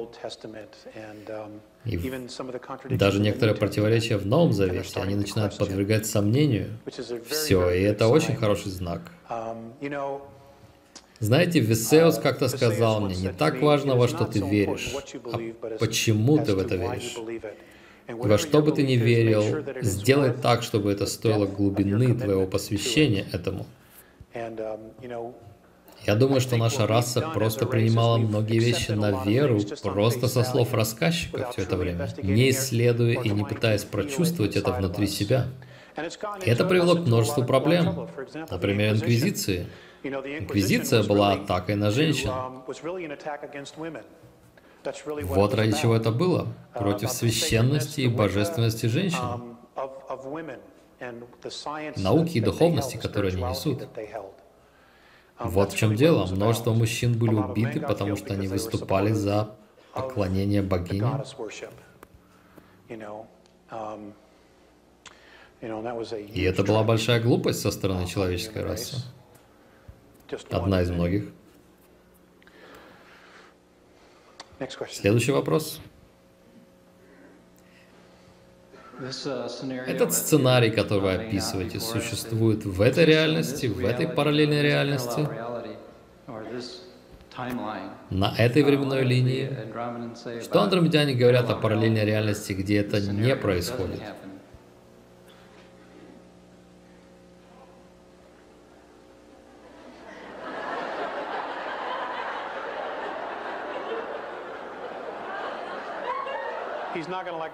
[1.86, 6.78] И даже некоторые противоречия в Новом Завете, они начинают подвергать сомнению.
[7.28, 9.12] Все, и это очень хороший знак.
[11.18, 14.94] Знаете, Весеус как-то сказал мне, не так важно, во что ты веришь,
[15.32, 17.16] а почему ты в это веришь.
[18.08, 19.42] И во что бы ты ни верил,
[19.82, 23.66] сделай так, чтобы это стоило глубины твоего посвящения этому.
[26.06, 31.50] Я думаю, что наша раса просто принимала многие вещи на веру, просто со слов рассказчиков
[31.50, 35.46] все это время, не исследуя и не пытаясь прочувствовать это внутри себя.
[36.44, 38.08] И это привело к множеству проблем.
[38.50, 39.66] Например, инквизиции.
[40.04, 42.30] Инквизиция была атакой на женщин.
[45.24, 46.46] Вот ради чего это было.
[46.74, 49.56] Против священности и божественности женщин.
[51.96, 53.88] Науки и духовности, которые они несут.
[55.38, 56.26] Вот в чем дело.
[56.26, 59.54] Множество мужчин были убиты, потому что они выступали за
[59.92, 61.22] поклонение богине.
[66.34, 68.96] И это была большая глупость со стороны человеческой расы.
[70.50, 71.30] Одна из многих.
[74.90, 75.80] Следующий вопрос.
[79.86, 85.28] Этот сценарий, который вы описываете, существует в этой реальности, в этой параллельной реальности,
[88.10, 89.50] на этой временной линии.
[90.42, 94.00] Что андромедяне говорят о параллельной реальности, где это не происходит?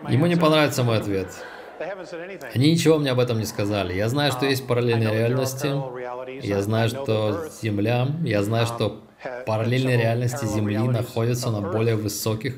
[0.09, 1.28] Ему не понравится мой ответ.
[2.55, 3.94] Они ничего мне об этом не сказали.
[3.94, 5.72] Я знаю, что есть параллельные реальности.
[6.46, 9.00] Я знаю, что Земля, я знаю, что
[9.46, 12.57] параллельные реальности Земли находятся на более высоких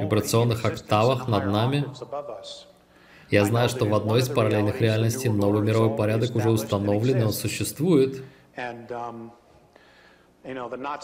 [0.00, 1.84] вибрационных октавах над нами.
[3.30, 7.32] Я знаю, что в одной из параллельных реальностей новый мировой порядок уже установлен, и он
[7.32, 8.22] существует.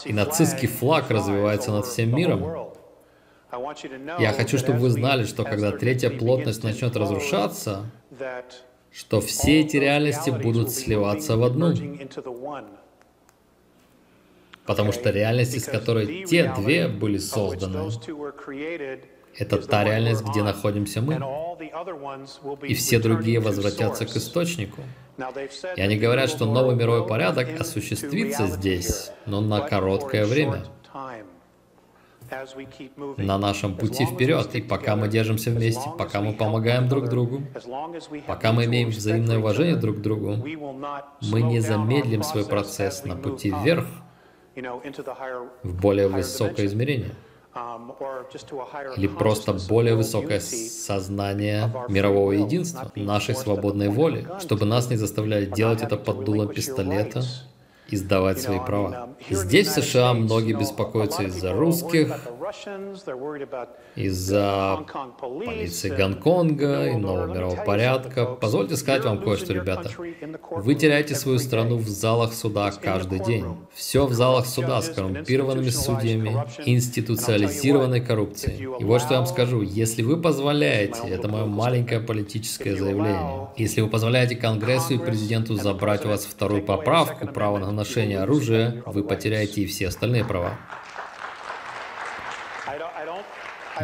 [0.05, 2.71] И нацистский флаг развивается над всем миром.
[4.19, 7.85] Я хочу, чтобы вы знали, что когда третья плотность начнет разрушаться,
[8.91, 11.73] что все эти реальности будут сливаться в одну.
[14.65, 17.91] Потому что реальность, из которой те две были созданы,
[19.37, 21.15] это та реальность, где находимся мы.
[22.63, 24.81] И все другие возвратятся к источнику.
[25.75, 30.65] И они говорят, что новый мировой порядок осуществится здесь, но на короткое время
[33.17, 34.55] на нашем пути вперед.
[34.55, 37.43] И пока мы держимся вместе, пока мы помогаем друг другу,
[38.27, 40.37] пока мы имеем взаимное уважение друг к другу,
[41.21, 43.85] мы не замедлим свой процесс на пути вверх,
[45.63, 47.11] в более высокое измерение.
[48.97, 55.81] или просто более высокое сознание мирового единства, нашей свободной воли, чтобы нас не заставляли делать
[55.81, 57.23] это под дулом пистолета
[57.89, 59.09] и сдавать свои права.
[59.29, 62.15] Здесь, в США, многие беспокоятся из-за русских,
[63.95, 64.85] из-за
[65.19, 68.25] полиции Гонконга и нового мирового порядка.
[68.25, 69.91] Позвольте сказать вам кое-что, ребята.
[70.51, 73.45] Вы теряете свою страну в залах суда каждый день.
[73.73, 78.67] Все в залах суда с коррумпированными судьями, институциализированной коррупцией.
[78.79, 79.61] И вот что я вам скажу.
[79.61, 86.05] Если вы позволяете, это мое маленькое политическое заявление, если вы позволяете Конгрессу и президенту забрать
[86.05, 90.57] у вас вторую поправку, право на ношение оружия, вы потеряете и все остальные права.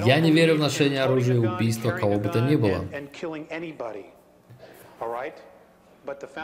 [0.06, 2.86] Я не верю в ношение оружия и убийство кого бы то ни было.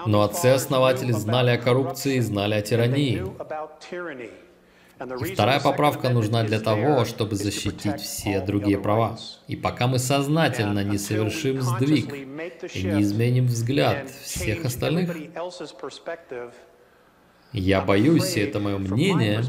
[0.06, 3.26] Но отцы-основатели знали о коррупции знали о тирании.
[5.00, 9.18] И вторая поправка нужна для того, чтобы защитить все другие права.
[9.48, 15.16] И пока мы сознательно не совершим сдвиг и не изменим взгляд всех остальных,
[17.60, 19.44] я боюсь, и это мое мнение,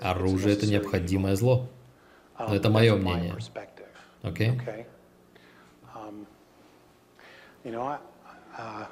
[0.00, 1.68] оружие— это необходимое зло.
[2.38, 3.36] Но um, это мое мнение.
[4.22, 4.50] Окей?
[4.50, 4.86] Okay?
[5.94, 6.26] Um,
[8.56, 8.86] uh,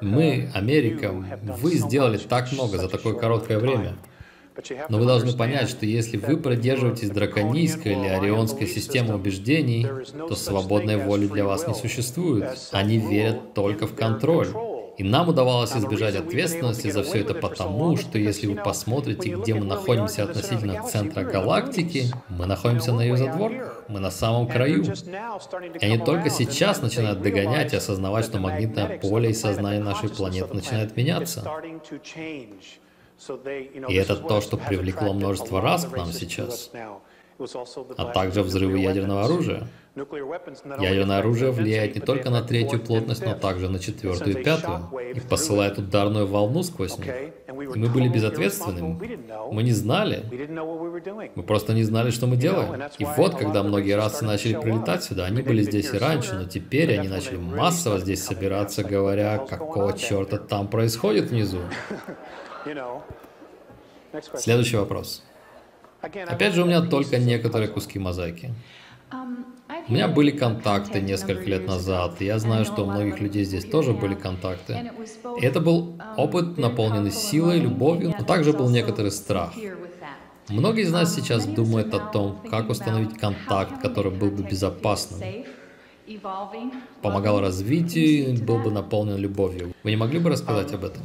[0.00, 1.12] мы, Америка,
[1.58, 3.96] вы сделали так много за такое короткое время.
[4.88, 10.96] Но вы должны понять, что если вы придерживаетесь драконийской или орионской системы убеждений, то свободной
[10.96, 12.56] воли для вас не существует.
[12.72, 14.48] Они верят только в контроль.
[14.96, 19.64] И нам удавалось избежать ответственности за все это потому, что если вы посмотрите, где мы
[19.64, 24.84] находимся относительно центра галактики, мы находимся на ее задворках, мы на самом краю.
[24.84, 30.54] И они только сейчас начинают догонять и осознавать, что магнитное поле и сознание нашей планеты
[30.54, 31.44] начинает меняться.
[33.88, 36.70] И это то, что привлекло множество раз к нам сейчас,
[37.96, 39.68] а также взрывы ядерного оружия.
[39.96, 45.20] Ядерное оружие влияет не только на третью плотность, но также на четвертую и пятую, и
[45.20, 47.14] посылает ударную волну сквозь них.
[47.46, 49.18] И мы были безответственными.
[49.52, 50.24] Мы не знали.
[51.34, 52.82] Мы просто не знали, что мы делаем.
[52.98, 56.98] И вот, когда многие расы начали прилетать сюда, они были здесь и раньше, но теперь
[56.98, 61.60] они начали массово здесь собираться, говоря, какого черта там происходит внизу.
[64.34, 65.22] Следующий вопрос.
[66.04, 68.54] Опять же, у меня только некоторые куски мозаики.
[69.88, 73.92] У меня были контакты несколько лет назад, я знаю, что у многих людей здесь тоже
[73.92, 74.90] были контакты.
[75.40, 79.52] И это был опыт, наполненный силой, любовью, но также был некоторый страх.
[80.48, 85.44] Многие из нас сейчас думают о том, как установить контакт, который был бы безопасным,
[87.00, 89.74] помогал развитию и был бы наполнен любовью.
[89.82, 91.02] Вы не могли бы рассказать об этом?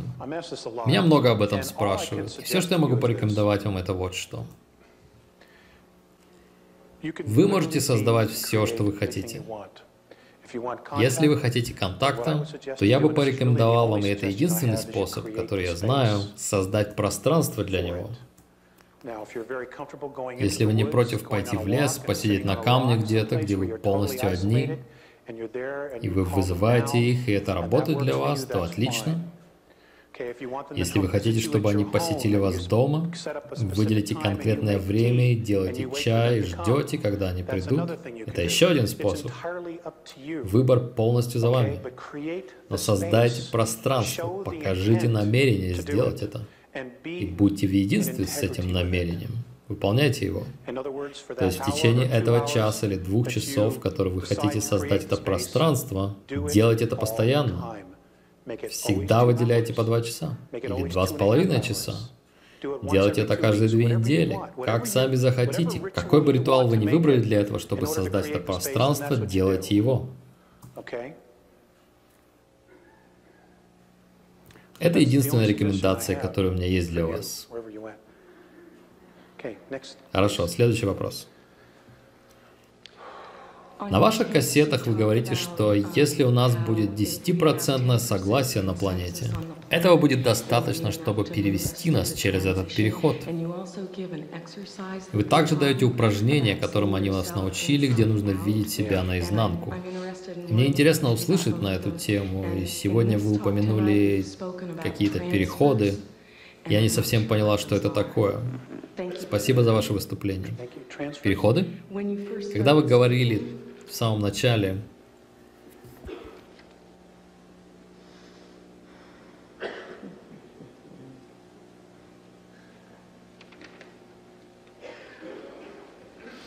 [0.85, 2.38] Меня много об этом спрашивают.
[2.39, 4.45] И все, что я могу порекомендовать вам, это вот что.
[7.01, 9.41] Вы можете создавать все, что вы хотите.
[10.97, 15.75] Если вы хотите контакта, то я бы порекомендовал вам, и это единственный способ, который я
[15.75, 18.09] знаю, создать пространство для него.
[20.39, 24.79] Если вы не против пойти в лес, посидеть на камне где-то, где вы полностью одни,
[26.01, 29.21] и вы вызываете их, и это работает для вас, то отлично.
[30.76, 33.12] Если вы хотите, чтобы они посетили вас дома,
[33.58, 37.91] выделите конкретное время, делайте чай, ждете, когда они придут.
[38.28, 39.32] Это еще один способ.
[40.43, 41.80] Выбор полностью за вами.
[42.69, 46.45] Но создайте пространство, покажите намерение сделать это.
[47.06, 49.32] И будьте в единстве с этим намерением.
[49.69, 50.43] Выполняйте его.
[50.65, 56.17] То есть в течение этого часа или двух часов, которые вы хотите создать это пространство,
[56.52, 57.78] делайте это постоянно.
[58.69, 61.95] Всегда выделяйте по два часа или два с половиной часа.
[62.62, 65.79] Делайте это каждые две недели, как сами захотите.
[65.79, 70.10] Какой бы ритуал вы ни выбрали для этого, чтобы создать это пространство, делайте его.
[74.79, 77.50] Это единственная рекомендация, которая у меня есть для вас.
[80.12, 81.27] Хорошо, следующий вопрос.
[83.80, 89.32] На ваших кассетах вы говорите, что если у нас будет 10% согласие на планете,
[89.69, 93.15] этого будет достаточно, чтобы перевести нас через этот переход.
[95.13, 99.73] Вы также даете упражнения, которым они вас научили, где нужно видеть себя наизнанку.
[100.50, 104.25] Мне интересно услышать на эту тему, и сегодня вы упомянули
[104.84, 105.96] какие-то переходы.
[106.67, 108.42] Я не совсем поняла, что это такое.
[109.21, 110.54] Спасибо за ваше выступление.
[111.23, 111.67] Переходы?
[112.54, 113.42] Когда вы говорили
[113.90, 114.77] в самом начале.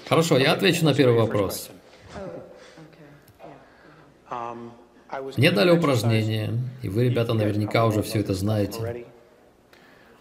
[0.08, 1.70] Хорошо, я отвечу на первый вопрос.
[5.36, 9.06] Мне дали упражнение, и вы, ребята, наверняка уже все это знаете.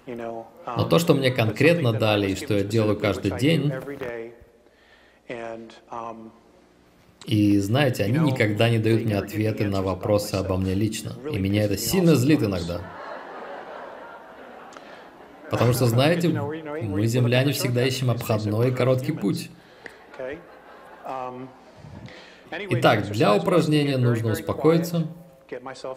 [0.07, 3.71] Но то, что мне конкретно дали и что я делаю каждый день,
[7.31, 11.13] и знаете, они никогда не дают мне ответы на вопросы обо мне лично.
[11.31, 12.81] И меня это сильно злит иногда.
[15.49, 19.49] Потому что, знаете, мы, земляне, всегда ищем обходной и короткий путь.
[22.69, 25.07] Итак, для упражнения нужно успокоиться,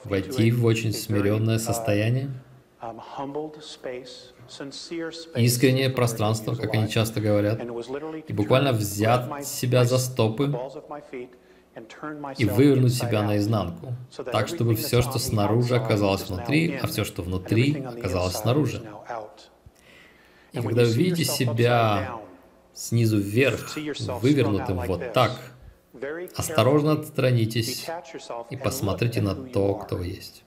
[0.05, 2.30] войти в очень смиренное состояние,
[5.37, 7.61] искреннее пространство, как они часто говорят,
[8.28, 10.55] и буквально взять себя за стопы
[12.39, 13.95] и вывернуть себя наизнанку,
[14.30, 18.82] так, чтобы все, что снаружи, оказалось внутри, а все, что внутри, оказалось снаружи.
[20.53, 22.20] И когда вы видите себя
[22.72, 23.76] снизу вверх,
[24.20, 25.32] вывернутым вот так,
[26.37, 27.87] осторожно отстранитесь
[28.51, 30.43] и посмотрите на то, кто вы есть.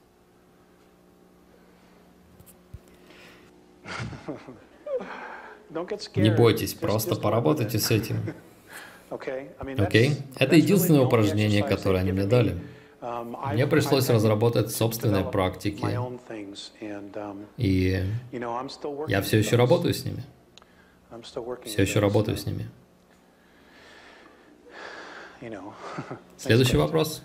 [6.16, 8.16] Не бойтесь, просто поработайте с этим.
[9.10, 9.50] Окей?
[9.64, 10.22] Okay?
[10.38, 12.56] Это единственное упражнение, которое они мне дали.
[13.00, 18.02] Um, мне пришлось разработать собственные практики, um, и
[19.06, 20.24] я все еще работаю с ними.
[21.64, 22.68] Все еще работаю с ними.
[26.36, 27.22] Следующий вопрос.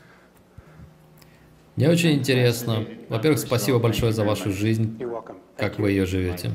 [1.75, 2.85] Мне очень интересно.
[3.09, 4.99] Во-первых, спасибо большое за вашу жизнь,
[5.57, 6.51] как вы ее живете.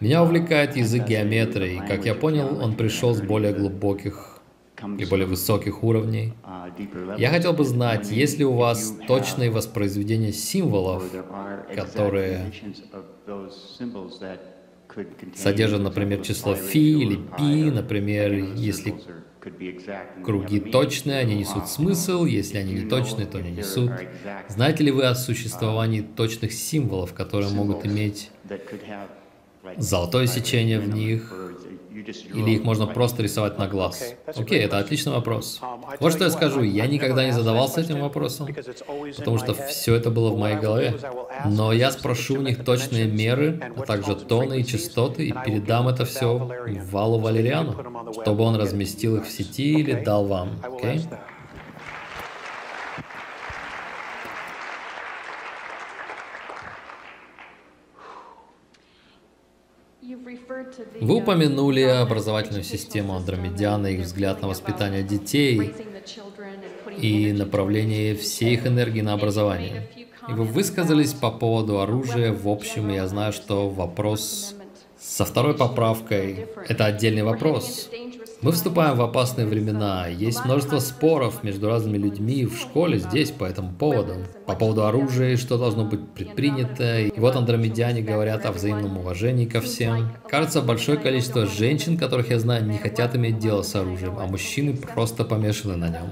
[0.00, 1.82] Меня увлекает язык геометрии.
[1.86, 4.40] Как я понял, он пришел с более глубоких
[4.98, 6.34] и более высоких уровней.
[7.18, 11.04] Я хотел бы знать, есть ли у вас точные воспроизведения символов,
[11.74, 12.52] которые
[15.34, 18.94] содержат, например, число фи или пи, например, если
[20.24, 23.92] круги точные, они несут смысл, если они не точные, то не несут.
[24.48, 28.30] Знаете ли вы о существовании точных символов, которые могут иметь
[29.76, 31.32] золотое сечение в них,
[32.34, 34.14] или их можно просто рисовать на глаз?
[34.26, 35.60] Окей, okay, это отличный вопрос.
[36.00, 38.48] Вот что я скажу, я никогда не задавался этим вопросом,
[39.16, 40.94] потому что все это было в моей голове.
[41.44, 46.04] Но я спрошу у них точные меры, а также тоны и частоты, и передам это
[46.04, 46.38] все
[46.90, 50.60] Валу Валериану, чтобы он разместил их в сети или дал вам.
[50.62, 50.98] Окей?
[50.98, 51.18] Okay?
[61.00, 65.74] Вы упомянули образовательную систему Андромедиана, их взгляд на воспитание детей
[66.96, 69.88] и направление всей их энергии на образование.
[70.28, 74.54] И вы высказались по поводу оружия в общем, и я знаю, что вопрос
[74.98, 77.88] со второй поправкой– это отдельный вопрос.
[78.40, 80.06] Мы вступаем в опасные времена.
[80.06, 84.14] Есть множество споров между разными людьми в школе здесь по этому поводу.
[84.46, 87.00] По поводу оружия, что должно быть предпринято.
[87.00, 90.12] И вот андромедиане говорят о взаимном уважении ко всем.
[90.28, 94.76] Кажется, большое количество женщин, которых я знаю, не хотят иметь дело с оружием, а мужчины
[94.76, 96.08] просто помешаны на нем.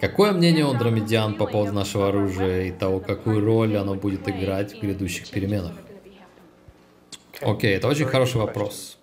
[0.00, 4.74] Какое мнение у андромедиан по поводу нашего оружия и того, какую роль оно будет играть
[4.74, 5.74] в грядущих переменах?
[7.40, 8.98] Окей, okay, это очень хороший вопрос.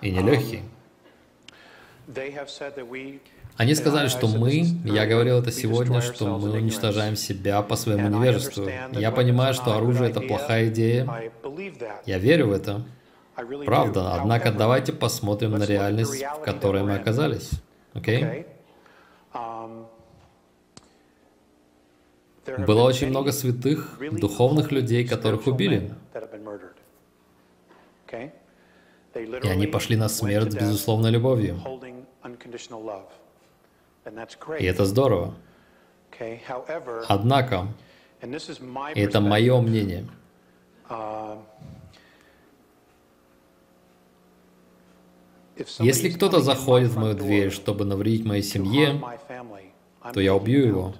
[0.00, 0.62] И нелегкий.
[3.56, 8.68] Они сказали, что мы, я говорил это сегодня, что мы уничтожаем себя по своему невежеству.
[8.92, 11.30] Я понимаю, что оружие это плохая идея.
[12.06, 12.84] Я верю в это.
[13.64, 17.50] Правда, однако давайте посмотрим на реальность, в которой мы оказались.
[17.94, 18.22] Окей?
[18.22, 18.46] Okay?
[22.46, 25.94] Было очень много святых, духовных людей, которых убили.
[29.14, 31.60] И они пошли на смерть с безусловной любовью.
[34.58, 35.34] И это здорово.
[37.08, 37.66] Однако,
[38.94, 40.06] и это мое мнение,
[45.78, 49.00] если кто-то заходит в мою дверь, чтобы навредить моей семье,
[50.12, 50.94] то я убью его.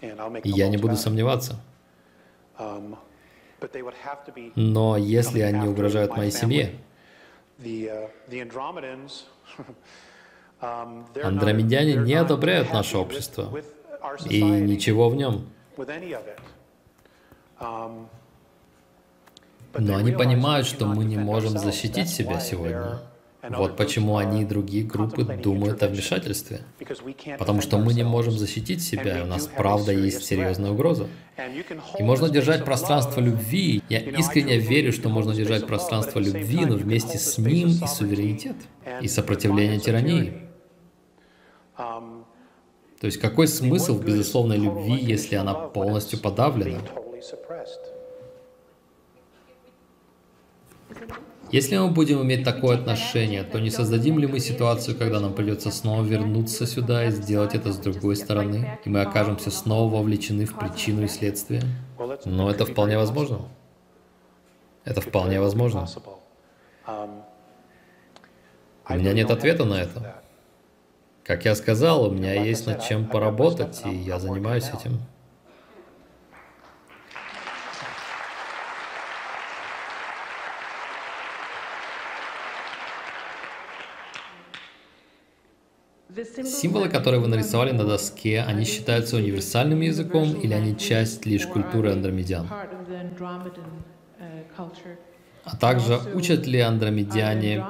[0.00, 1.60] И я не буду сомневаться.
[2.58, 2.96] Um,
[4.56, 6.74] Но если они угрожают моей семье,
[7.58, 8.08] uh,
[10.60, 13.52] um, андромедяне не одобряют наше общество
[14.28, 15.48] и ничего в нем.
[17.60, 18.06] Um,
[19.76, 23.00] Но они понимают, что мы не можем защитить себя сегодня.
[23.42, 26.60] Вот почему они и другие группы думают о вмешательстве.
[27.38, 31.06] Потому что мы не можем защитить себя, и у нас правда есть серьезная угроза.
[31.98, 33.82] И можно держать пространство любви.
[33.88, 38.56] Я искренне верю, что можно держать пространство любви, но вместе с ним и суверенитет,
[39.00, 40.48] и сопротивление тирании.
[41.76, 46.80] То есть какой смысл в безусловной любви, если она полностью подавлена?
[51.50, 55.70] Если мы будем иметь такое отношение, то не создадим ли мы ситуацию, когда нам придется
[55.70, 60.54] снова вернуться сюда и сделать это с другой стороны, и мы окажемся снова вовлечены в
[60.58, 61.62] причину и следствие?
[62.26, 63.48] Но это вполне возможно.
[64.84, 65.86] Это вполне возможно.
[68.90, 70.22] У меня нет ответа на это.
[71.24, 75.00] Как я сказал, у меня есть над чем поработать, и я занимаюсь этим.
[86.44, 91.92] Символы, которые вы нарисовали на доске, они считаются универсальным языком или они часть лишь культуры
[91.92, 92.48] андромедян?
[95.44, 97.64] А также учат ли андромедяне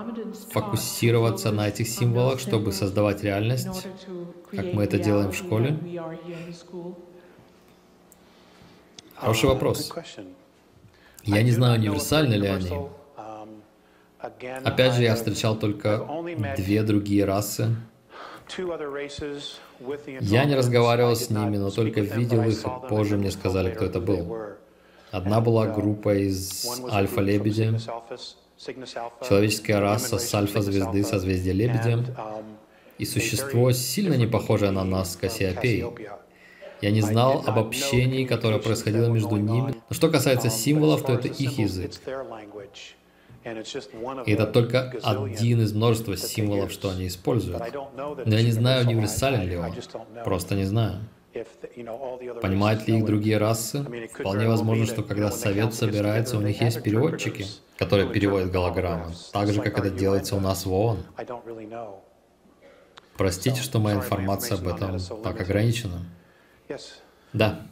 [0.51, 3.87] фокусироваться на этих символах, чтобы создавать реальность,
[4.51, 5.79] как мы это делаем в школе?
[9.15, 9.93] Хороший вопрос.
[11.25, 12.73] Я не знаю, универсальны ли они.
[14.65, 16.09] Опять же, я встречал только
[16.57, 17.77] две другие расы,
[20.21, 24.01] я не разговаривал с ними, но только видел их, и позже мне сказали, кто это
[24.01, 24.37] был.
[25.11, 27.79] Одна была uh, группа из Альфа-Лебедя,
[28.59, 32.45] человеческая раса с Альфа-звезды, созвездия Лебедя, um,
[32.99, 35.87] и существо, сильно не похожее на нас, Кассиопей.
[36.81, 39.75] Я не знал об общении, которое происходило между ними.
[39.89, 41.93] Но что касается um, символов, то это их язык.
[44.27, 47.63] И это только один из множества символов, что они используют.
[47.97, 49.75] Но я не знаю, универсален ли он.
[50.25, 51.01] Просто не знаю.
[52.43, 53.85] Понимают ли их другие расы?
[54.13, 57.47] Вполне возможно, что когда совет собирается, у них есть переводчики,
[57.77, 60.99] которые переводят голограммы, так же, как это делается у нас в ООН.
[63.17, 66.07] Простите, что моя информация об этом так ограничена.
[67.33, 67.67] Да.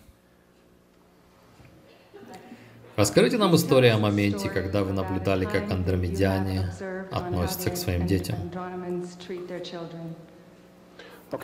[2.96, 6.72] Расскажите нам историю о моменте, когда вы наблюдали, как андромедяне
[7.10, 8.36] относятся к своим детям.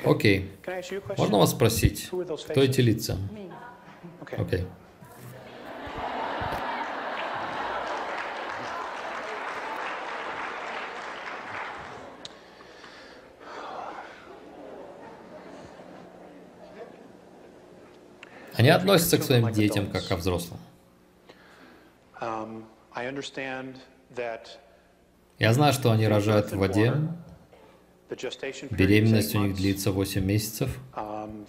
[0.04, 0.50] Окей.
[0.64, 1.16] Okay.
[1.18, 3.18] Можно вас спросить, кто эти лица?
[4.30, 4.60] Окей.
[4.60, 4.66] Okay.
[18.54, 20.58] Они относятся к своим детям как ко взрослым.
[22.22, 22.64] Um,
[25.38, 26.94] Я знаю, что они рожают в воде.
[28.70, 30.78] Беременность у них длится 8 месяцев.
[30.94, 31.46] Um,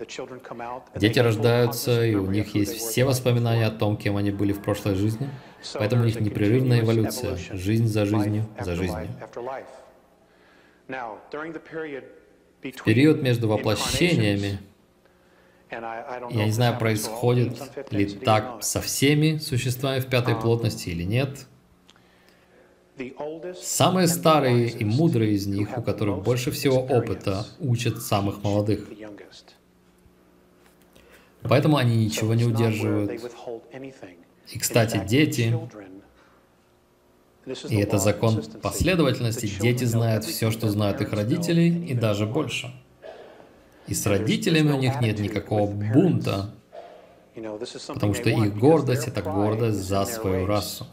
[0.95, 4.95] Дети рождаются, и у них есть все воспоминания о том, кем они были в прошлой
[4.95, 5.29] жизни.
[5.75, 9.09] Поэтому у них непрерывная эволюция, жизнь за жизнью, за жизнью.
[12.63, 14.59] В период между воплощениями
[16.29, 17.59] я не знаю, происходит
[17.91, 21.47] ли так со всеми существами в пятой плотности или нет.
[23.61, 28.87] Самые старые и мудрые из них, у которых больше всего опыта, учат самых молодых.
[31.41, 33.11] Поэтому они ничего не удерживают.
[34.51, 35.57] И, кстати, дети,
[37.69, 42.71] и это закон последовательности, дети знают все, что знают их родители, и даже больше.
[43.87, 46.53] И с родителями у них нет никакого бунта,
[47.87, 50.87] потому что их гордость— это гордость за свою расу.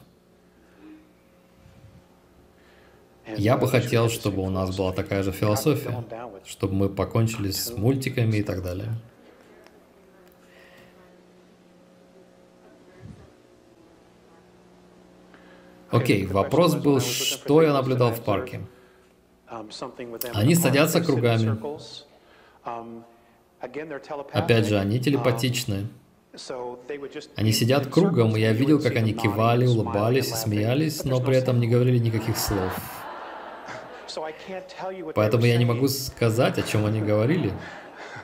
[3.36, 6.04] Я бы хотел, чтобы у нас была такая же философия,
[6.44, 8.88] чтобы мы покончили с мультиками и так далее.
[15.90, 18.60] Окей, вопрос был, что я наблюдал в парке.
[20.32, 21.58] Они садятся кругами,
[24.32, 25.88] Опять же, они um, телепатичны.
[27.36, 31.58] Они сидят кругом, и я видел, как они кивали, улыбались и смеялись, но при этом
[31.60, 32.72] не говорили никаких слов.
[35.14, 37.52] Поэтому я не могу сказать, о чем они говорили.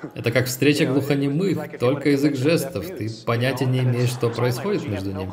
[0.14, 2.86] Это как встреча глухонемых, только язык жестов.
[2.86, 5.32] Ты понятия не имеешь, что происходит между ними.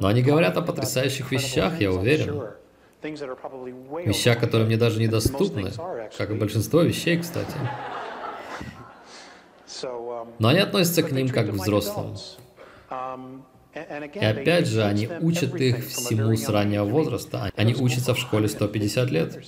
[0.00, 2.42] Но они говорят о потрясающих вещах, я уверен.
[3.02, 5.70] Веща, которые мне даже недоступны,
[6.16, 7.54] как и большинство вещей, кстати.
[9.84, 12.16] Um, Но они относятся к ним как к взрослым.
[12.90, 13.42] Um,
[13.74, 17.52] И опять же, они учат их всему с раннего возраста.
[17.54, 19.38] Они учатся в школе 150 лет.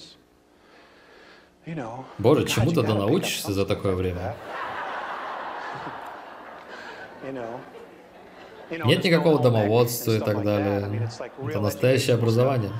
[2.19, 4.37] Боже, чему тогда научишься за такое время?
[8.85, 11.11] Нет никакого домоводства и так далее.
[11.49, 12.71] Это настоящее образование.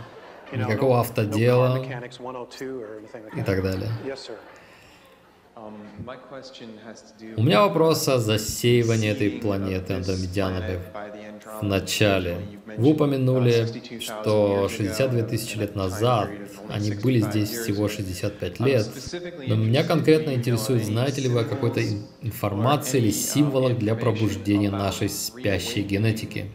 [0.53, 1.85] Никакого автодела
[3.37, 3.91] и так далее.
[5.57, 5.75] Um,
[7.37, 10.81] У меня вопрос о засеивании этой планеты андромедянами
[11.61, 12.39] в начале.
[12.79, 13.67] Вы упомянули,
[14.01, 16.31] что 62 тысячи лет назад
[16.71, 18.89] они были здесь всего 65 лет,
[19.47, 21.83] но меня конкретно интересует, знаете ли вы о какой-то
[22.23, 26.51] информации или символах для пробуждения нашей спящей генетики?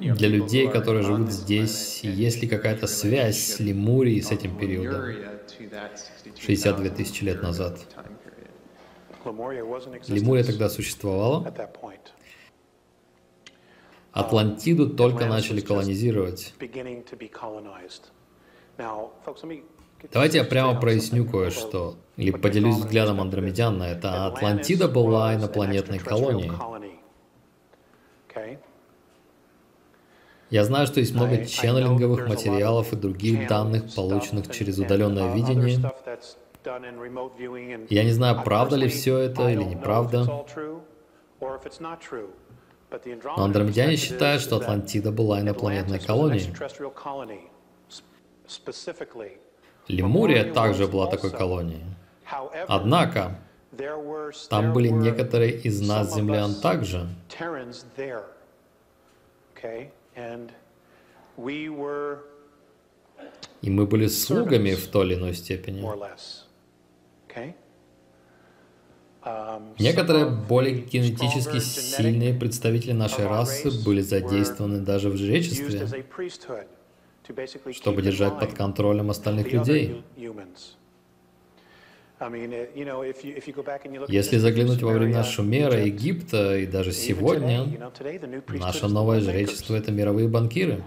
[0.00, 5.14] Для людей, которые живут здесь, есть ли какая-то связь с Лемурией с этим периодом?
[6.38, 7.80] 62 тысячи лет назад.
[10.08, 11.54] Лемурия тогда существовала.
[14.12, 16.54] Атлантиду только начали колонизировать.
[20.12, 24.26] Давайте я прямо проясню кое-что, или поделюсь взглядом андромедян на это.
[24.26, 26.50] Атлантида была инопланетной колонией.
[30.50, 35.92] Я знаю, что есть много ченнелинговых материалов и других данных, полученных через удаленное видение.
[37.90, 40.44] Я не знаю, правда ли все это или неправда.
[43.36, 46.54] Но андромедяне считают, что Атлантида была инопланетной колонией.
[49.88, 51.84] Лемурия также была такой колонией.
[52.68, 53.38] Однако,
[54.48, 57.08] там были некоторые из нас, землян, также.
[63.62, 65.82] И мы были слугами в той или иной степени.
[69.26, 75.88] Um, Некоторые более генетически сильные представители нашей расы были задействованы даже в жречестве,
[77.72, 80.04] чтобы держать под контролем остальных людей.
[84.08, 87.66] Если заглянуть во времена Шумера, Египта и даже сегодня,
[88.48, 90.82] наше новое жречество— это мировые банкиры.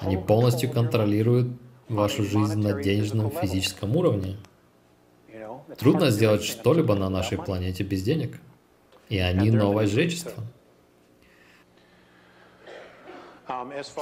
[0.00, 1.48] Они полностью контролируют
[1.88, 4.36] вашу жизнь на денежном физическом уровне.
[5.78, 8.38] Трудно сделать что-либо на нашей планете без денег.
[9.08, 10.42] И они новое жречество.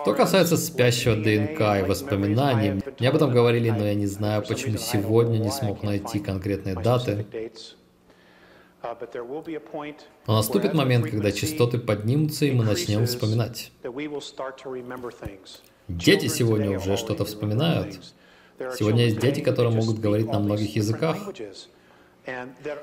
[0.03, 4.77] Что касается спящего ДНК и воспоминаний, мне об этом говорили, но я не знаю, почему
[4.77, 7.27] сегодня не смог найти конкретные даты.
[10.27, 13.73] Но наступит момент, когда частоты поднимутся, и мы начнем вспоминать.
[15.89, 18.01] Дети сегодня уже что-то вспоминают.
[18.77, 21.19] Сегодня есть дети, которые могут говорить на многих языках,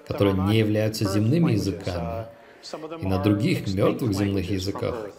[0.07, 2.27] которые не являются земными языками,
[3.01, 5.09] и на других мертвых земных языках.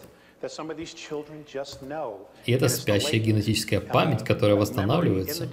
[2.47, 5.49] И это спящая генетическая память, которая восстанавливается.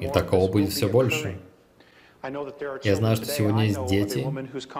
[0.00, 1.38] И такого будет все больше.
[2.82, 4.26] Я знаю, что сегодня есть дети.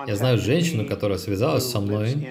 [0.07, 2.29] Я знаю женщину, которая связалась со мной.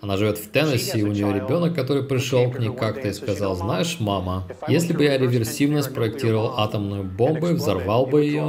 [0.00, 3.54] Она живет в Теннесси, и у нее ребенок, который пришел к ней как-то и сказал,
[3.54, 8.42] знаешь, мама, если бы я реверсивно спроектировал атомную бомбу и взорвал бы ее,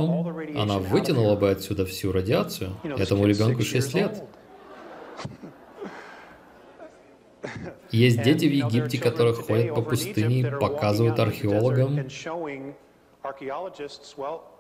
[0.58, 2.72] она вытянула бы отсюда всю радиацию.
[2.84, 4.24] Этому ребенку 6 лет.
[7.92, 12.08] Есть дети в Египте, которые ходят по пустыне и показывают археологам.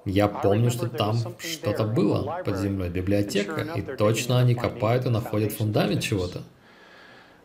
[0.05, 5.53] Я помню, что там что-то было под землей, библиотека, и точно они копают и находят
[5.53, 6.43] фундамент чего-то.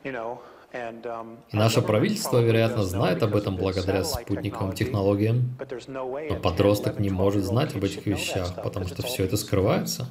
[0.03, 7.77] И наше правительство, вероятно, знает об этом благодаря спутниковым технологиям, но подросток не может знать
[7.77, 10.09] об этих вещах, потому что все это скрывается.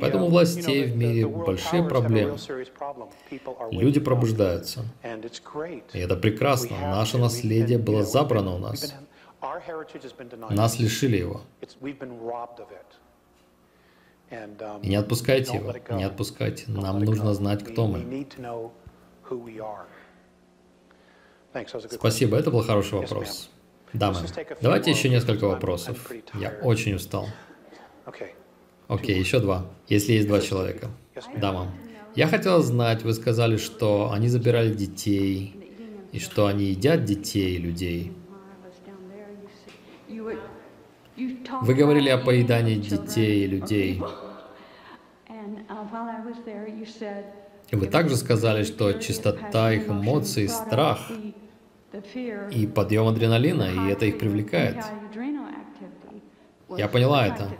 [0.00, 2.36] Поэтому у властей в мире большие проблемы.
[3.70, 4.84] Люди пробуждаются.
[5.92, 6.78] И это прекрасно.
[6.80, 8.94] Наше наследие было забрано у нас.
[10.50, 11.42] Нас лишили его.
[14.82, 16.64] И не отпускайте его, не отпускайте.
[16.68, 18.26] Нам нужно знать, кто мы.
[21.90, 23.50] Спасибо, это был хороший вопрос.
[23.92, 24.18] Дамы,
[24.60, 26.10] давайте еще несколько вопросов.
[26.34, 27.28] Я очень устал.
[28.88, 29.66] Окей, еще два.
[29.88, 30.90] Если есть два человека.
[31.36, 31.72] Дама.
[32.14, 35.56] Я хотел знать, вы сказали, что они забирали детей,
[36.12, 38.12] и что они едят детей, людей.
[41.62, 44.02] Вы говорили о поедании детей и людей.
[47.70, 51.10] И вы также сказали, что чистота их эмоций, страх
[52.50, 54.84] и подъем адреналина, и это их привлекает.
[56.76, 57.50] Я поняла это.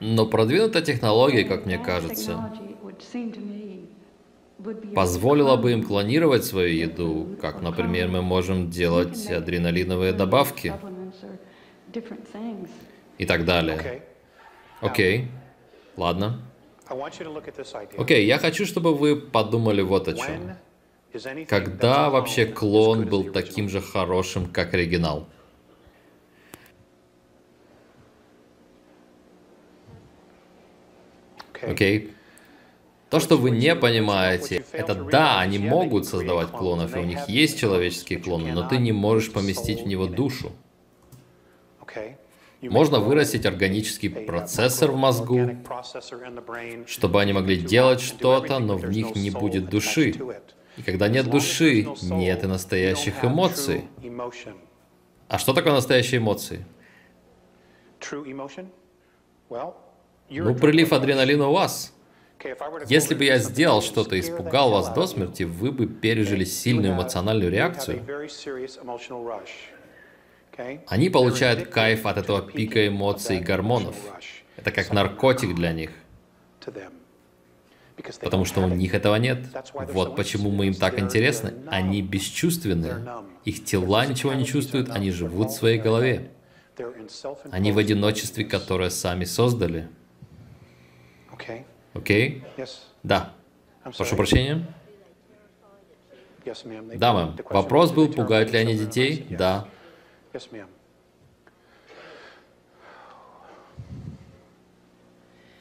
[0.00, 2.52] Но продвинутая технология, как мне кажется,
[4.94, 10.72] позволила бы им клонировать свою еду, как, например, мы можем делать адреналиновые добавки
[13.18, 14.02] и так далее.
[14.80, 15.26] Окей, okay.
[15.96, 16.42] ладно.
[17.96, 20.56] Окей, okay, я хочу, чтобы вы подумали вот о чем.
[21.48, 25.26] Когда вообще клон был таким же хорошим, как оригинал?
[31.62, 31.98] Окей.
[31.98, 32.10] Okay.
[33.10, 37.58] То, что вы не понимаете, это да, они могут создавать клонов, и у них есть
[37.58, 40.52] человеческие клоны, но ты не можешь поместить в него душу.
[42.62, 45.56] Можно вырастить органический процессор в мозгу,
[46.86, 50.14] чтобы они могли делать что-то, но в них не будет души.
[50.76, 53.84] И когда нет души, нет и настоящих эмоций.
[55.28, 56.64] А что такое настоящие эмоции?
[60.30, 61.92] Ну, прилив адреналина у вас.
[62.88, 67.50] Если бы я сделал что-то и испугал вас до смерти, вы бы пережили сильную эмоциональную
[67.50, 68.04] реакцию.
[70.86, 73.96] Они получают кайф от этого пика эмоций и гормонов.
[74.56, 75.90] Это как наркотик для них.
[78.20, 79.38] Потому что у них этого нет.
[79.92, 81.54] Вот почему мы им так интересны.
[81.68, 83.06] Они бесчувственны.
[83.44, 86.30] Их тела ничего не чувствуют, они живут в своей голове.
[87.50, 89.88] Они в одиночестве, которое сами создали.
[91.38, 92.42] Окей?
[92.56, 92.66] Okay?
[93.02, 93.32] Да.
[93.96, 94.66] Прошу прощения?
[96.96, 97.36] Да, мэм.
[97.50, 99.26] Вопрос был, пугают ли они детей?
[99.30, 99.66] Да.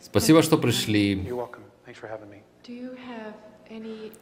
[0.01, 1.30] Спасибо, что пришли.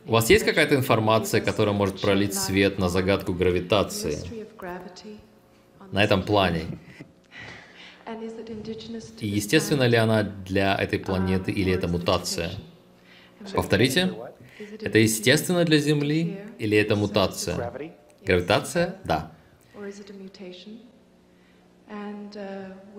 [0.06, 4.18] У вас есть какая-то информация, которая может пролить свет на загадку гравитации?
[5.92, 6.62] На этом плане.
[9.20, 12.52] И естественно ли она для этой планеты или это мутация?
[13.54, 14.14] Повторите.
[14.82, 17.72] Это естественно для Земли или это мутация?
[18.26, 18.96] Гравитация?
[19.04, 19.32] Да.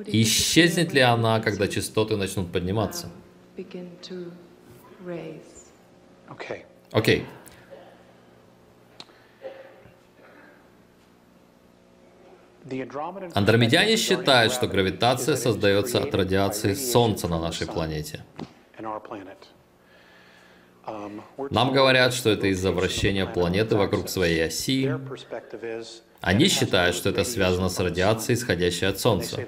[0.07, 3.11] И исчезнет ли она, когда частоты начнут подниматься?
[6.31, 6.65] Окей.
[6.93, 7.25] Okay.
[13.35, 18.25] Андромедяне считают, что гравитация создается от радиации Солнца на нашей планете.
[21.51, 24.95] Нам говорят, что это из-за вращения планеты вокруг своей оси.
[26.21, 29.41] Они считают, что это связано с радиацией, исходящей от Солнца.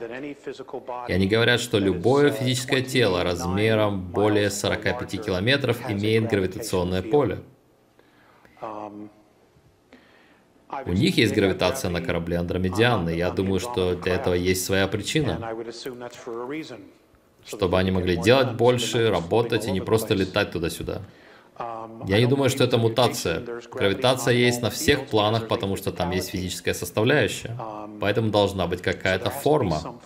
[1.08, 7.38] И они говорят, что любое физическое тело размером более 45 километров имеет гравитационное поле.
[10.86, 14.88] У них есть гравитация на корабле Андромедиан, и я думаю, что для этого есть своя
[14.88, 15.54] причина.
[17.46, 21.02] Чтобы они могли делать больше, работать и не просто летать туда-сюда.
[22.06, 23.42] Я не думаю, что это мутация.
[23.72, 27.56] Гравитация есть на всех планах, потому что там есть физическая составляющая.
[28.00, 29.98] Поэтому должна быть какая-то форма.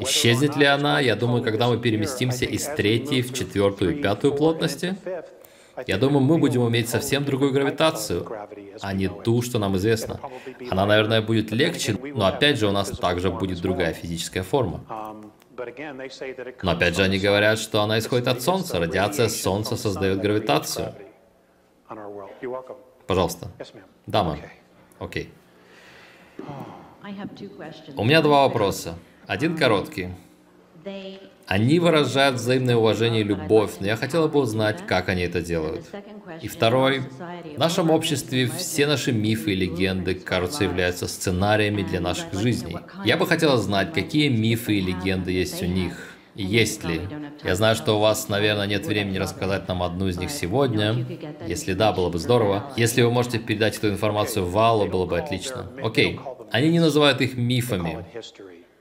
[0.00, 4.96] Исчезнет ли она, я думаю, когда мы переместимся из третьей в четвертую и пятую плотности,
[5.86, 8.26] я думаю, мы будем иметь совсем другую гравитацию,
[8.80, 10.20] а не ту, что нам известно.
[10.70, 14.84] Она, наверное, будет легче, но опять же у нас также будет другая физическая форма.
[16.62, 18.78] Но опять же они говорят, что она исходит от Солнца.
[18.78, 20.94] Радиация Солнца создает гравитацию.
[23.06, 23.50] Пожалуйста.
[24.06, 24.38] Да, мэм.
[24.98, 25.32] Окей.
[27.96, 28.94] У меня два вопроса.
[29.26, 30.10] Один короткий.
[31.48, 35.86] Они выражают взаимное уважение и любовь, но я хотела бы узнать, как они это делают.
[36.42, 37.00] И второй.
[37.56, 42.76] В нашем обществе все наши мифы и легенды, кажутся, являются сценариями для наших жизней.
[43.02, 45.94] Я бы хотела знать, какие мифы и легенды есть у них.
[46.34, 47.00] И есть ли?
[47.42, 51.06] Я знаю, что у вас, наверное, нет времени рассказать нам одну из них сегодня.
[51.46, 52.70] Если да, было бы здорово.
[52.76, 55.66] Если вы можете передать эту информацию Валу, было бы отлично.
[55.82, 56.20] Окей.
[56.52, 58.04] Они не называют их мифами.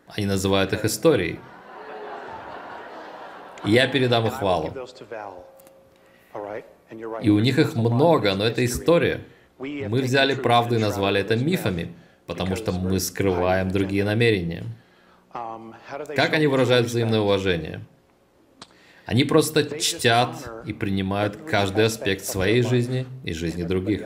[0.07, 1.39] Они называют их историей.
[3.65, 4.73] Я передам их Валу.
[7.21, 9.21] И у них их много, но это история.
[9.59, 11.93] Мы взяли правду и назвали это мифами,
[12.25, 14.63] потому что мы скрываем другие намерения.
[16.15, 17.81] Как они выражают взаимное уважение?
[19.05, 20.35] Они просто чтят
[20.65, 24.01] и принимают каждый аспект своей жизни и жизни других.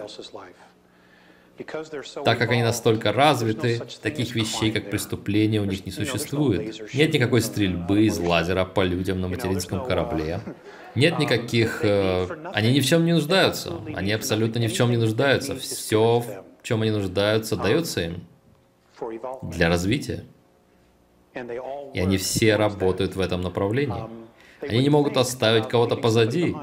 [2.26, 6.94] Так как они настолько развиты, таких вещей, как преступления, у них не существует.
[6.94, 10.42] Нет никакой стрельбы из лазера по людям на материнском корабле.
[10.96, 11.82] Нет никаких...
[11.84, 13.80] Э, они ни в чем не нуждаются.
[13.96, 15.56] Они абсолютно ни в чем не нуждаются.
[15.56, 18.26] Все, в чем они нуждаются, дается им
[19.42, 20.26] для развития.
[21.94, 24.04] И они все работают в этом направлении.
[24.62, 26.56] Они не могут оставить кого-то позади.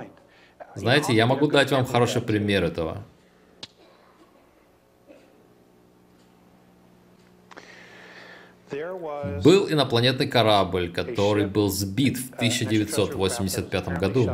[0.74, 3.04] Знаете, я могу дать вам хороший пример этого.
[8.70, 14.30] Был инопланетный корабль, который был сбит в 1985 году.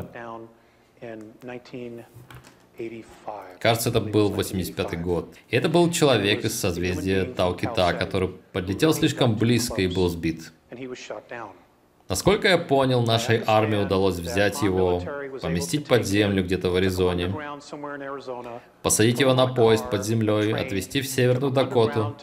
[3.61, 5.35] Кажется, это был 85 год.
[5.49, 10.53] И это был человек из созвездия Таукита, который подлетел слишком близко и был сбит.
[12.09, 15.01] Насколько я понял, нашей армии удалось взять его,
[15.41, 17.35] поместить под землю где-то в Аризоне,
[18.83, 22.15] посадить его на поезд под землей, отвезти в Северную Дакоту,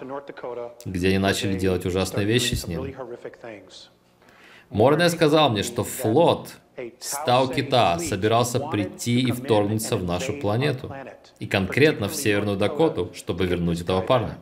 [0.85, 2.95] где они начали делать ужасные вещи с ним.
[4.69, 6.49] Морне сказал мне, что флот
[6.99, 10.93] Стау Кита собирался прийти и вторгнуться в нашу планету,
[11.39, 14.37] и конкретно в Северную Дакоту, чтобы вернуть этого парня.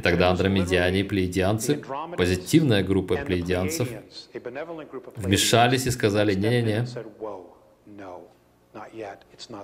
[0.00, 1.82] И тогда андромедиане и плеядианцы,
[2.16, 3.86] позитивная группа плеядианцев,
[5.16, 6.86] вмешались и сказали, не-не-не,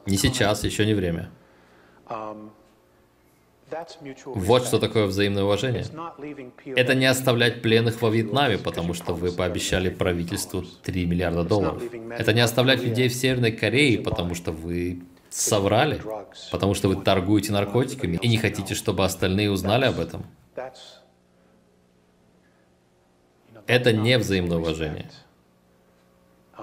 [0.04, 1.30] не сейчас, еще не время.
[4.26, 5.86] Вот что такое взаимное уважение.
[6.66, 11.82] Это не оставлять пленных во Вьетнаме, потому что вы пообещали правительству 3 миллиарда долларов.
[12.10, 15.00] Это не оставлять людей в Северной Корее, потому что вы
[15.30, 16.00] соврали,
[16.50, 20.26] потому что вы торгуете наркотиками и не хотите, чтобы остальные узнали об этом.
[23.66, 25.10] Это не взаимное уважение.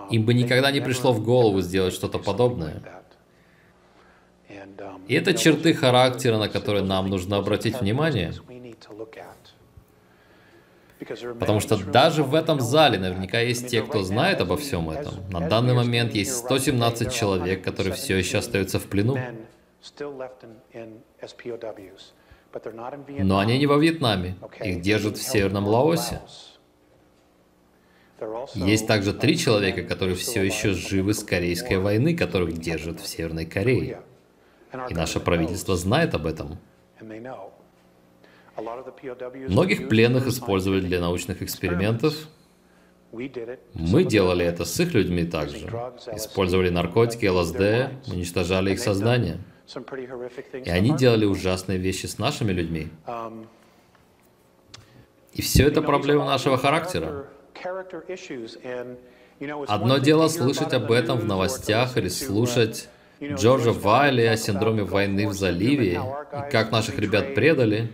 [0.09, 2.82] Им бы никогда не пришло в голову сделать что-то подобное.
[5.07, 8.34] И это черты характера, на которые нам нужно обратить внимание.
[11.39, 15.30] Потому что даже в этом зале наверняка есть те, кто знает обо всем этом.
[15.30, 19.18] На данный момент есть 117 человек, которые все еще остаются в плену.
[23.08, 24.36] Но они не во Вьетнаме.
[24.64, 26.22] Их держат в Северном Лаосе.
[28.54, 33.45] Есть также три человека, которые все еще живы с Корейской войны, которых держат в Северной
[33.45, 34.01] Корее.
[34.89, 36.58] И наше правительство знает об этом.
[38.56, 42.14] Многих пленных использовали для научных экспериментов.
[43.12, 45.68] Мы делали это с их людьми также.
[46.14, 49.39] Использовали наркотики, ЛСД, уничтожали их сознание.
[50.66, 52.89] И они делали ужасные вещи с нашими людьми.
[55.34, 57.26] И все это проблема нашего характера.
[59.68, 62.88] Одно дело слышать об этом в новостях или слушать
[63.22, 67.91] Джорджа Вайли о синдроме войны в заливе и как наших ребят предали.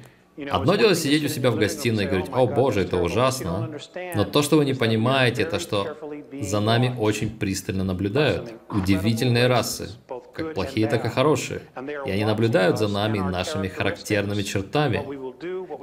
[0.51, 3.69] Одно дело сидеть у себя в гостиной и говорить, «О боже, это ужасно»,
[4.15, 5.97] но то, что вы не понимаете, это что
[6.31, 8.53] за нами очень пристально наблюдают.
[8.69, 9.89] Удивительные расы,
[10.33, 11.61] как плохие, так и хорошие.
[12.05, 15.05] И они наблюдают за нами и нашими характерными чертами.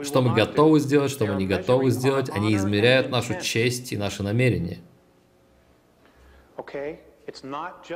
[0.03, 4.23] Что мы готовы сделать, что мы не готовы сделать, они измеряют нашу честь и наши
[4.23, 4.79] намерения.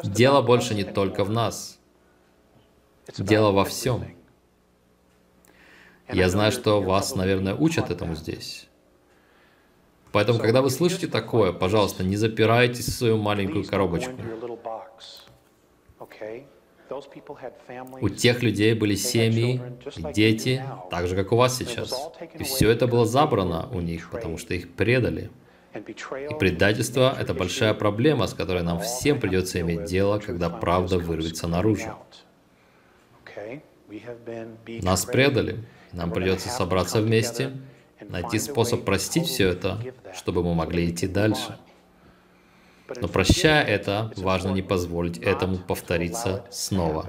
[0.04, 1.78] Дело больше не только в нас.
[3.16, 4.19] Дело во всем.
[6.12, 8.68] Я знаю, что вас, наверное, учат этому здесь.
[10.12, 14.12] Поэтому, когда вы слышите такое, пожалуйста, не запирайтесь в свою маленькую коробочку.
[18.00, 19.62] У тех людей были семьи
[20.12, 22.10] дети, так же, как у вас сейчас.
[22.34, 25.30] И все это было забрано у них, потому что их предали.
[25.72, 31.46] И предательство— это большая проблема, с которой нам всем придется иметь дело, когда правда вырвется
[31.46, 31.94] наружу.
[34.82, 35.64] Нас предали.
[35.92, 37.52] Нам придется собраться вместе,
[38.00, 39.80] найти способ простить все это,
[40.14, 41.58] чтобы мы могли идти дальше.
[43.00, 47.08] Но прощая это, важно не позволить этому повториться снова.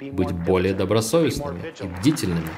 [0.00, 2.50] Быть более добросовестными и бдительными.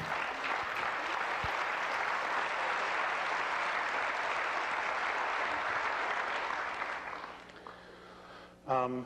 [8.67, 9.03] Um,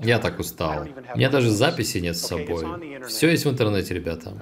[0.00, 0.86] Я так устал.
[1.14, 2.64] У меня даже записи нет с собой.
[3.06, 4.32] Все есть в интернете, ребята.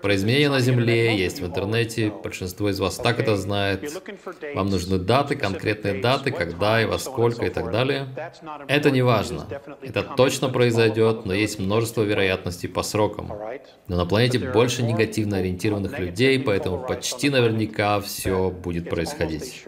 [0.00, 2.10] Про изменения на Земле есть в интернете.
[2.10, 3.84] Большинство из вас так это знает.
[4.54, 8.08] Вам нужны даты, конкретные даты, когда и во сколько и так далее.
[8.66, 9.46] Это не важно.
[9.82, 13.32] Это точно произойдет, но есть множество вероятностей по срокам.
[13.88, 19.62] Но на планете больше негативно ориентированных людей, поэтому почти наверняка все будет происходить.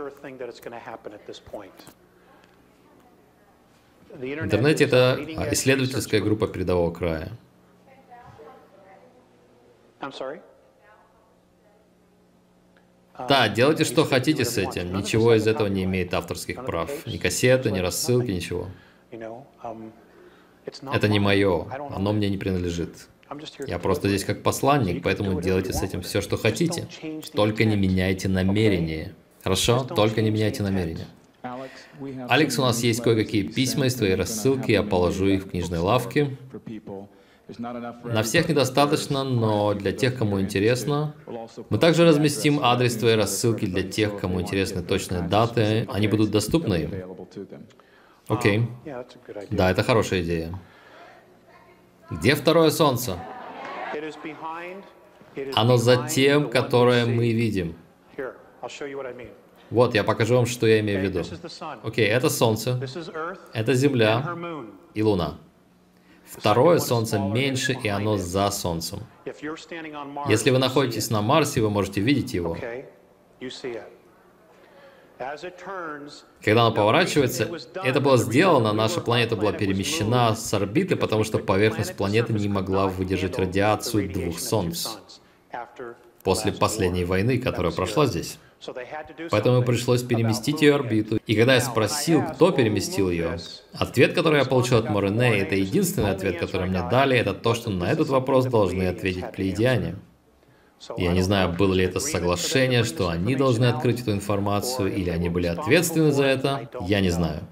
[4.18, 5.18] В интернете это
[5.52, 7.32] исследовательская группа передового края.
[13.28, 14.96] Да, делайте что хотите с этим.
[14.96, 17.06] Ничего из этого не имеет авторских прав.
[17.06, 18.68] Ни кассеты, ни рассылки, ничего.
[20.92, 23.08] Это не мое, оно мне не принадлежит.
[23.66, 26.88] Я просто здесь как посланник, поэтому делайте с этим все, что хотите.
[27.32, 29.14] Только не меняйте намерение.
[29.42, 29.84] Хорошо?
[29.84, 31.06] Только не меняйте намерение.
[32.28, 36.36] Алекс, у нас есть кое-какие письма из твоей рассылки, я положу их в книжной лавке.
[38.04, 41.14] На всех недостаточно, но для тех, кому интересно.
[41.70, 45.86] Мы также разместим адрес твоей рассылки для тех, кому интересны точные даты.
[45.92, 46.90] Они будут доступны им.
[48.26, 48.68] Окей.
[49.50, 50.58] Да, это хорошая идея.
[52.10, 53.16] Где второе солнце?
[55.54, 57.76] Оно за тем, которое мы видим.
[59.70, 61.22] Вот, я покажу вам, что я имею в виду.
[61.82, 62.80] Окей, okay, это Солнце,
[63.52, 64.24] это Земля
[64.94, 65.38] и Луна.
[66.26, 69.00] Второе Солнце меньше, и оно за Солнцем.
[70.28, 72.56] Если вы находитесь на Марсе, вы можете видеть его.
[76.44, 77.50] Когда оно поворачивается,
[77.82, 82.86] это было сделано, наша планета была перемещена с орбиты, потому что поверхность планеты не могла
[82.86, 84.88] выдержать радиацию двух Солнц
[86.22, 88.38] после последней войны, которая прошла здесь.
[89.30, 91.18] Поэтому пришлось переместить ее орбиту.
[91.26, 93.38] И когда я спросил, кто переместил ее,
[93.74, 97.70] ответ, который я получил от Морене, это единственный ответ, который мне дали, это то, что
[97.70, 99.96] на этот вопрос должны ответить плеядиане.
[100.96, 105.28] Я не знаю, было ли это соглашение, что они должны открыть эту информацию, или они
[105.28, 107.42] были ответственны за это, я не знаю.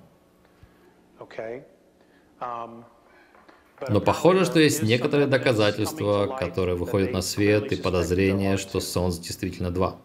[3.89, 9.71] Но похоже, что есть некоторые доказательства, которые выходят на свет, и подозрение, что Солнце действительно
[9.71, 9.97] два.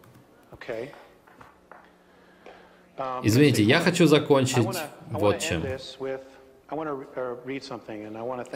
[3.22, 4.66] Извините, я хочу закончить
[5.10, 5.64] вот чем.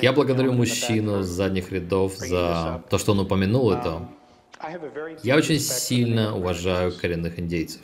[0.01, 4.09] Я благодарю мужчину с задних рядов за то, что он упомянул это.
[5.23, 7.83] Я очень сильно уважаю коренных индейцев.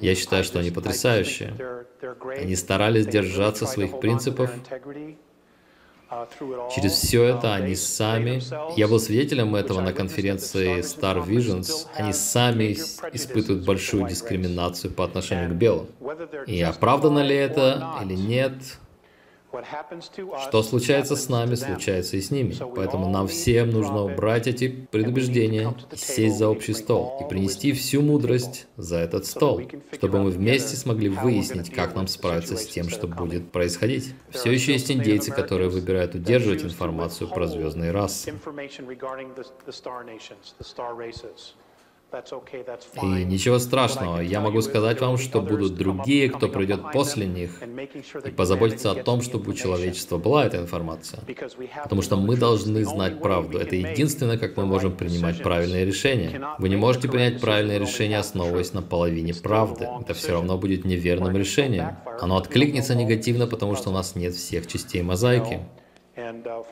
[0.00, 1.54] Я считаю, что они потрясающие.
[2.36, 4.50] Они старались держаться своих принципов.
[6.74, 8.40] Через все это они сами,
[8.78, 12.72] я был свидетелем этого на конференции Star Visions, они сами
[13.12, 15.88] испытывают большую дискриминацию по отношению к белым.
[16.46, 18.54] И оправдано ли это или нет,
[20.48, 22.54] что случается с нами, случается и с ними.
[22.74, 28.66] Поэтому нам всем нужно убрать эти предубеждения, сесть за общий стол и принести всю мудрость
[28.76, 33.50] за этот стол, чтобы мы вместе смогли выяснить, как нам справиться с тем, что будет
[33.50, 34.14] происходить.
[34.30, 38.34] Все еще есть индейцы, которые выбирают удерживать информацию про звездные расы.
[43.02, 47.62] И ничего страшного, я могу сказать вам, что будут другие, кто придет после них,
[48.24, 51.20] и позаботиться о том, чтобы у человечества была эта информация.
[51.82, 53.58] Потому что мы должны знать правду.
[53.58, 56.40] Это единственное, как мы можем принимать правильные решения.
[56.58, 59.86] Вы не можете принять правильное решение, основываясь на половине правды.
[60.00, 61.98] Это все равно будет неверным решением.
[62.20, 65.60] Оно откликнется негативно, потому что у нас нет всех частей мозаики.
[66.18, 66.64] Uh,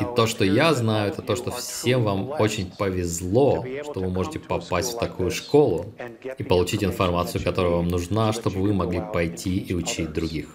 [0.00, 4.38] И то, что я знаю, это то, что всем вам очень повезло, что вы можете
[4.38, 5.92] попасть в такую школу
[6.38, 10.48] и получить информацию, которая вам нужна, чтобы вы могли пойти и учить других.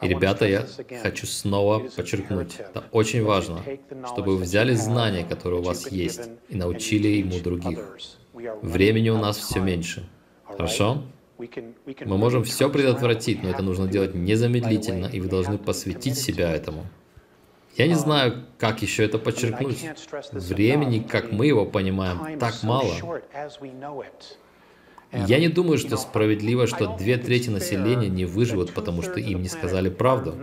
[0.00, 0.64] И, ребята, я
[1.02, 3.64] хочу снова подчеркнуть, это очень важно,
[4.06, 7.98] чтобы вы взяли знания, которые у вас есть, и научили ему других.
[8.62, 10.08] Времени у нас все меньше.
[10.44, 11.02] Хорошо?
[12.04, 16.86] Мы можем все предотвратить, но это нужно делать незамедлительно, и вы должны посвятить себя этому.
[17.76, 19.82] Я не знаю, как еще это подчеркнуть.
[20.32, 22.92] Времени, как мы его понимаем, так мало.
[25.12, 29.48] Я не думаю, что справедливо, что две трети населения не выживут, потому что им не
[29.48, 30.36] сказали правду.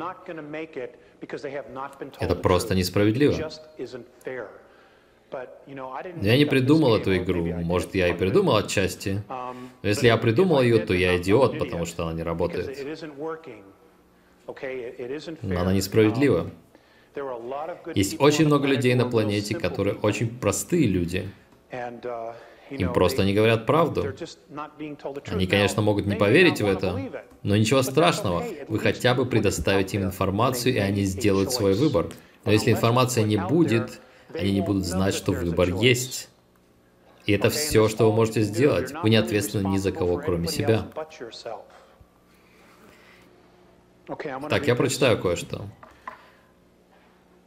[2.19, 3.51] Это просто несправедливо.
[6.21, 7.45] Я не придумал эту игру.
[7.45, 9.21] Может, я и придумал отчасти.
[9.81, 12.77] Но если я придумал ее, то я идиот, потому что она не работает.
[15.41, 16.51] Но она несправедлива.
[17.95, 21.29] Есть очень много людей на планете, которые очень простые люди.
[22.69, 24.13] Им просто не говорят правду.
[25.27, 28.43] Они, конечно, могут не поверить в это, но ничего страшного.
[28.67, 32.09] Вы хотя бы предоставите им информацию, и они сделают свой выбор.
[32.45, 33.99] Но если информация не будет,
[34.33, 36.29] они не будут знать, что выбор есть.
[37.29, 38.91] И это все, что вы можете сделать.
[39.03, 40.87] Вы не ответственны ни за кого, кроме себя.
[44.07, 45.67] Так, я прочитаю кое-что.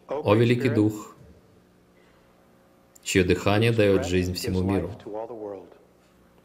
[0.06, 1.16] О Великий Дух,
[3.02, 4.92] чье дыхание дает жизнь всему миру.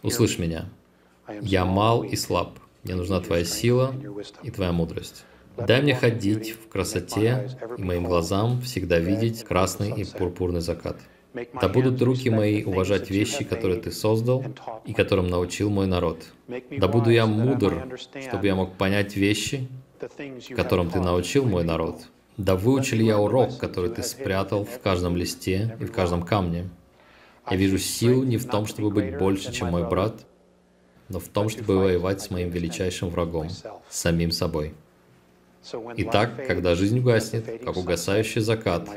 [0.01, 0.65] Услышь меня.
[1.39, 2.57] Я мал и слаб.
[2.81, 3.93] Мне нужна Твоя сила
[4.41, 5.25] и Твоя мудрость.
[5.57, 10.97] Дай мне ходить в красоте, и моим глазам всегда видеть красный и пурпурный закат.
[11.61, 14.43] Да будут руки мои уважать вещи, которые Ты создал
[14.85, 16.23] и которым научил мой народ.
[16.71, 17.97] Да буду я мудр,
[18.29, 19.67] чтобы я мог понять вещи,
[20.55, 22.07] которым ты научил мой народ.
[22.38, 26.69] Да выучил я урок, который ты спрятал в каждом листе и в каждом камне.
[27.49, 30.25] Я вижу силу не в том, чтобы быть больше, чем мой брат,
[31.09, 33.47] но в том, чтобы воевать с моим величайшим врагом,
[33.89, 34.73] самим собой.
[35.97, 38.89] Итак, когда жизнь угаснет, как угасающий закат,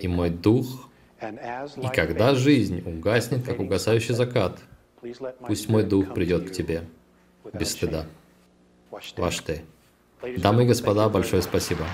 [0.00, 0.88] и мой дух,
[1.20, 4.58] и когда жизнь угаснет, как угасающий закат,
[5.46, 6.84] пусть мой дух придет к тебе
[7.52, 8.06] без стыда.
[8.90, 9.62] Ваш ты.
[10.38, 11.84] Дамы и господа, большое спасибо.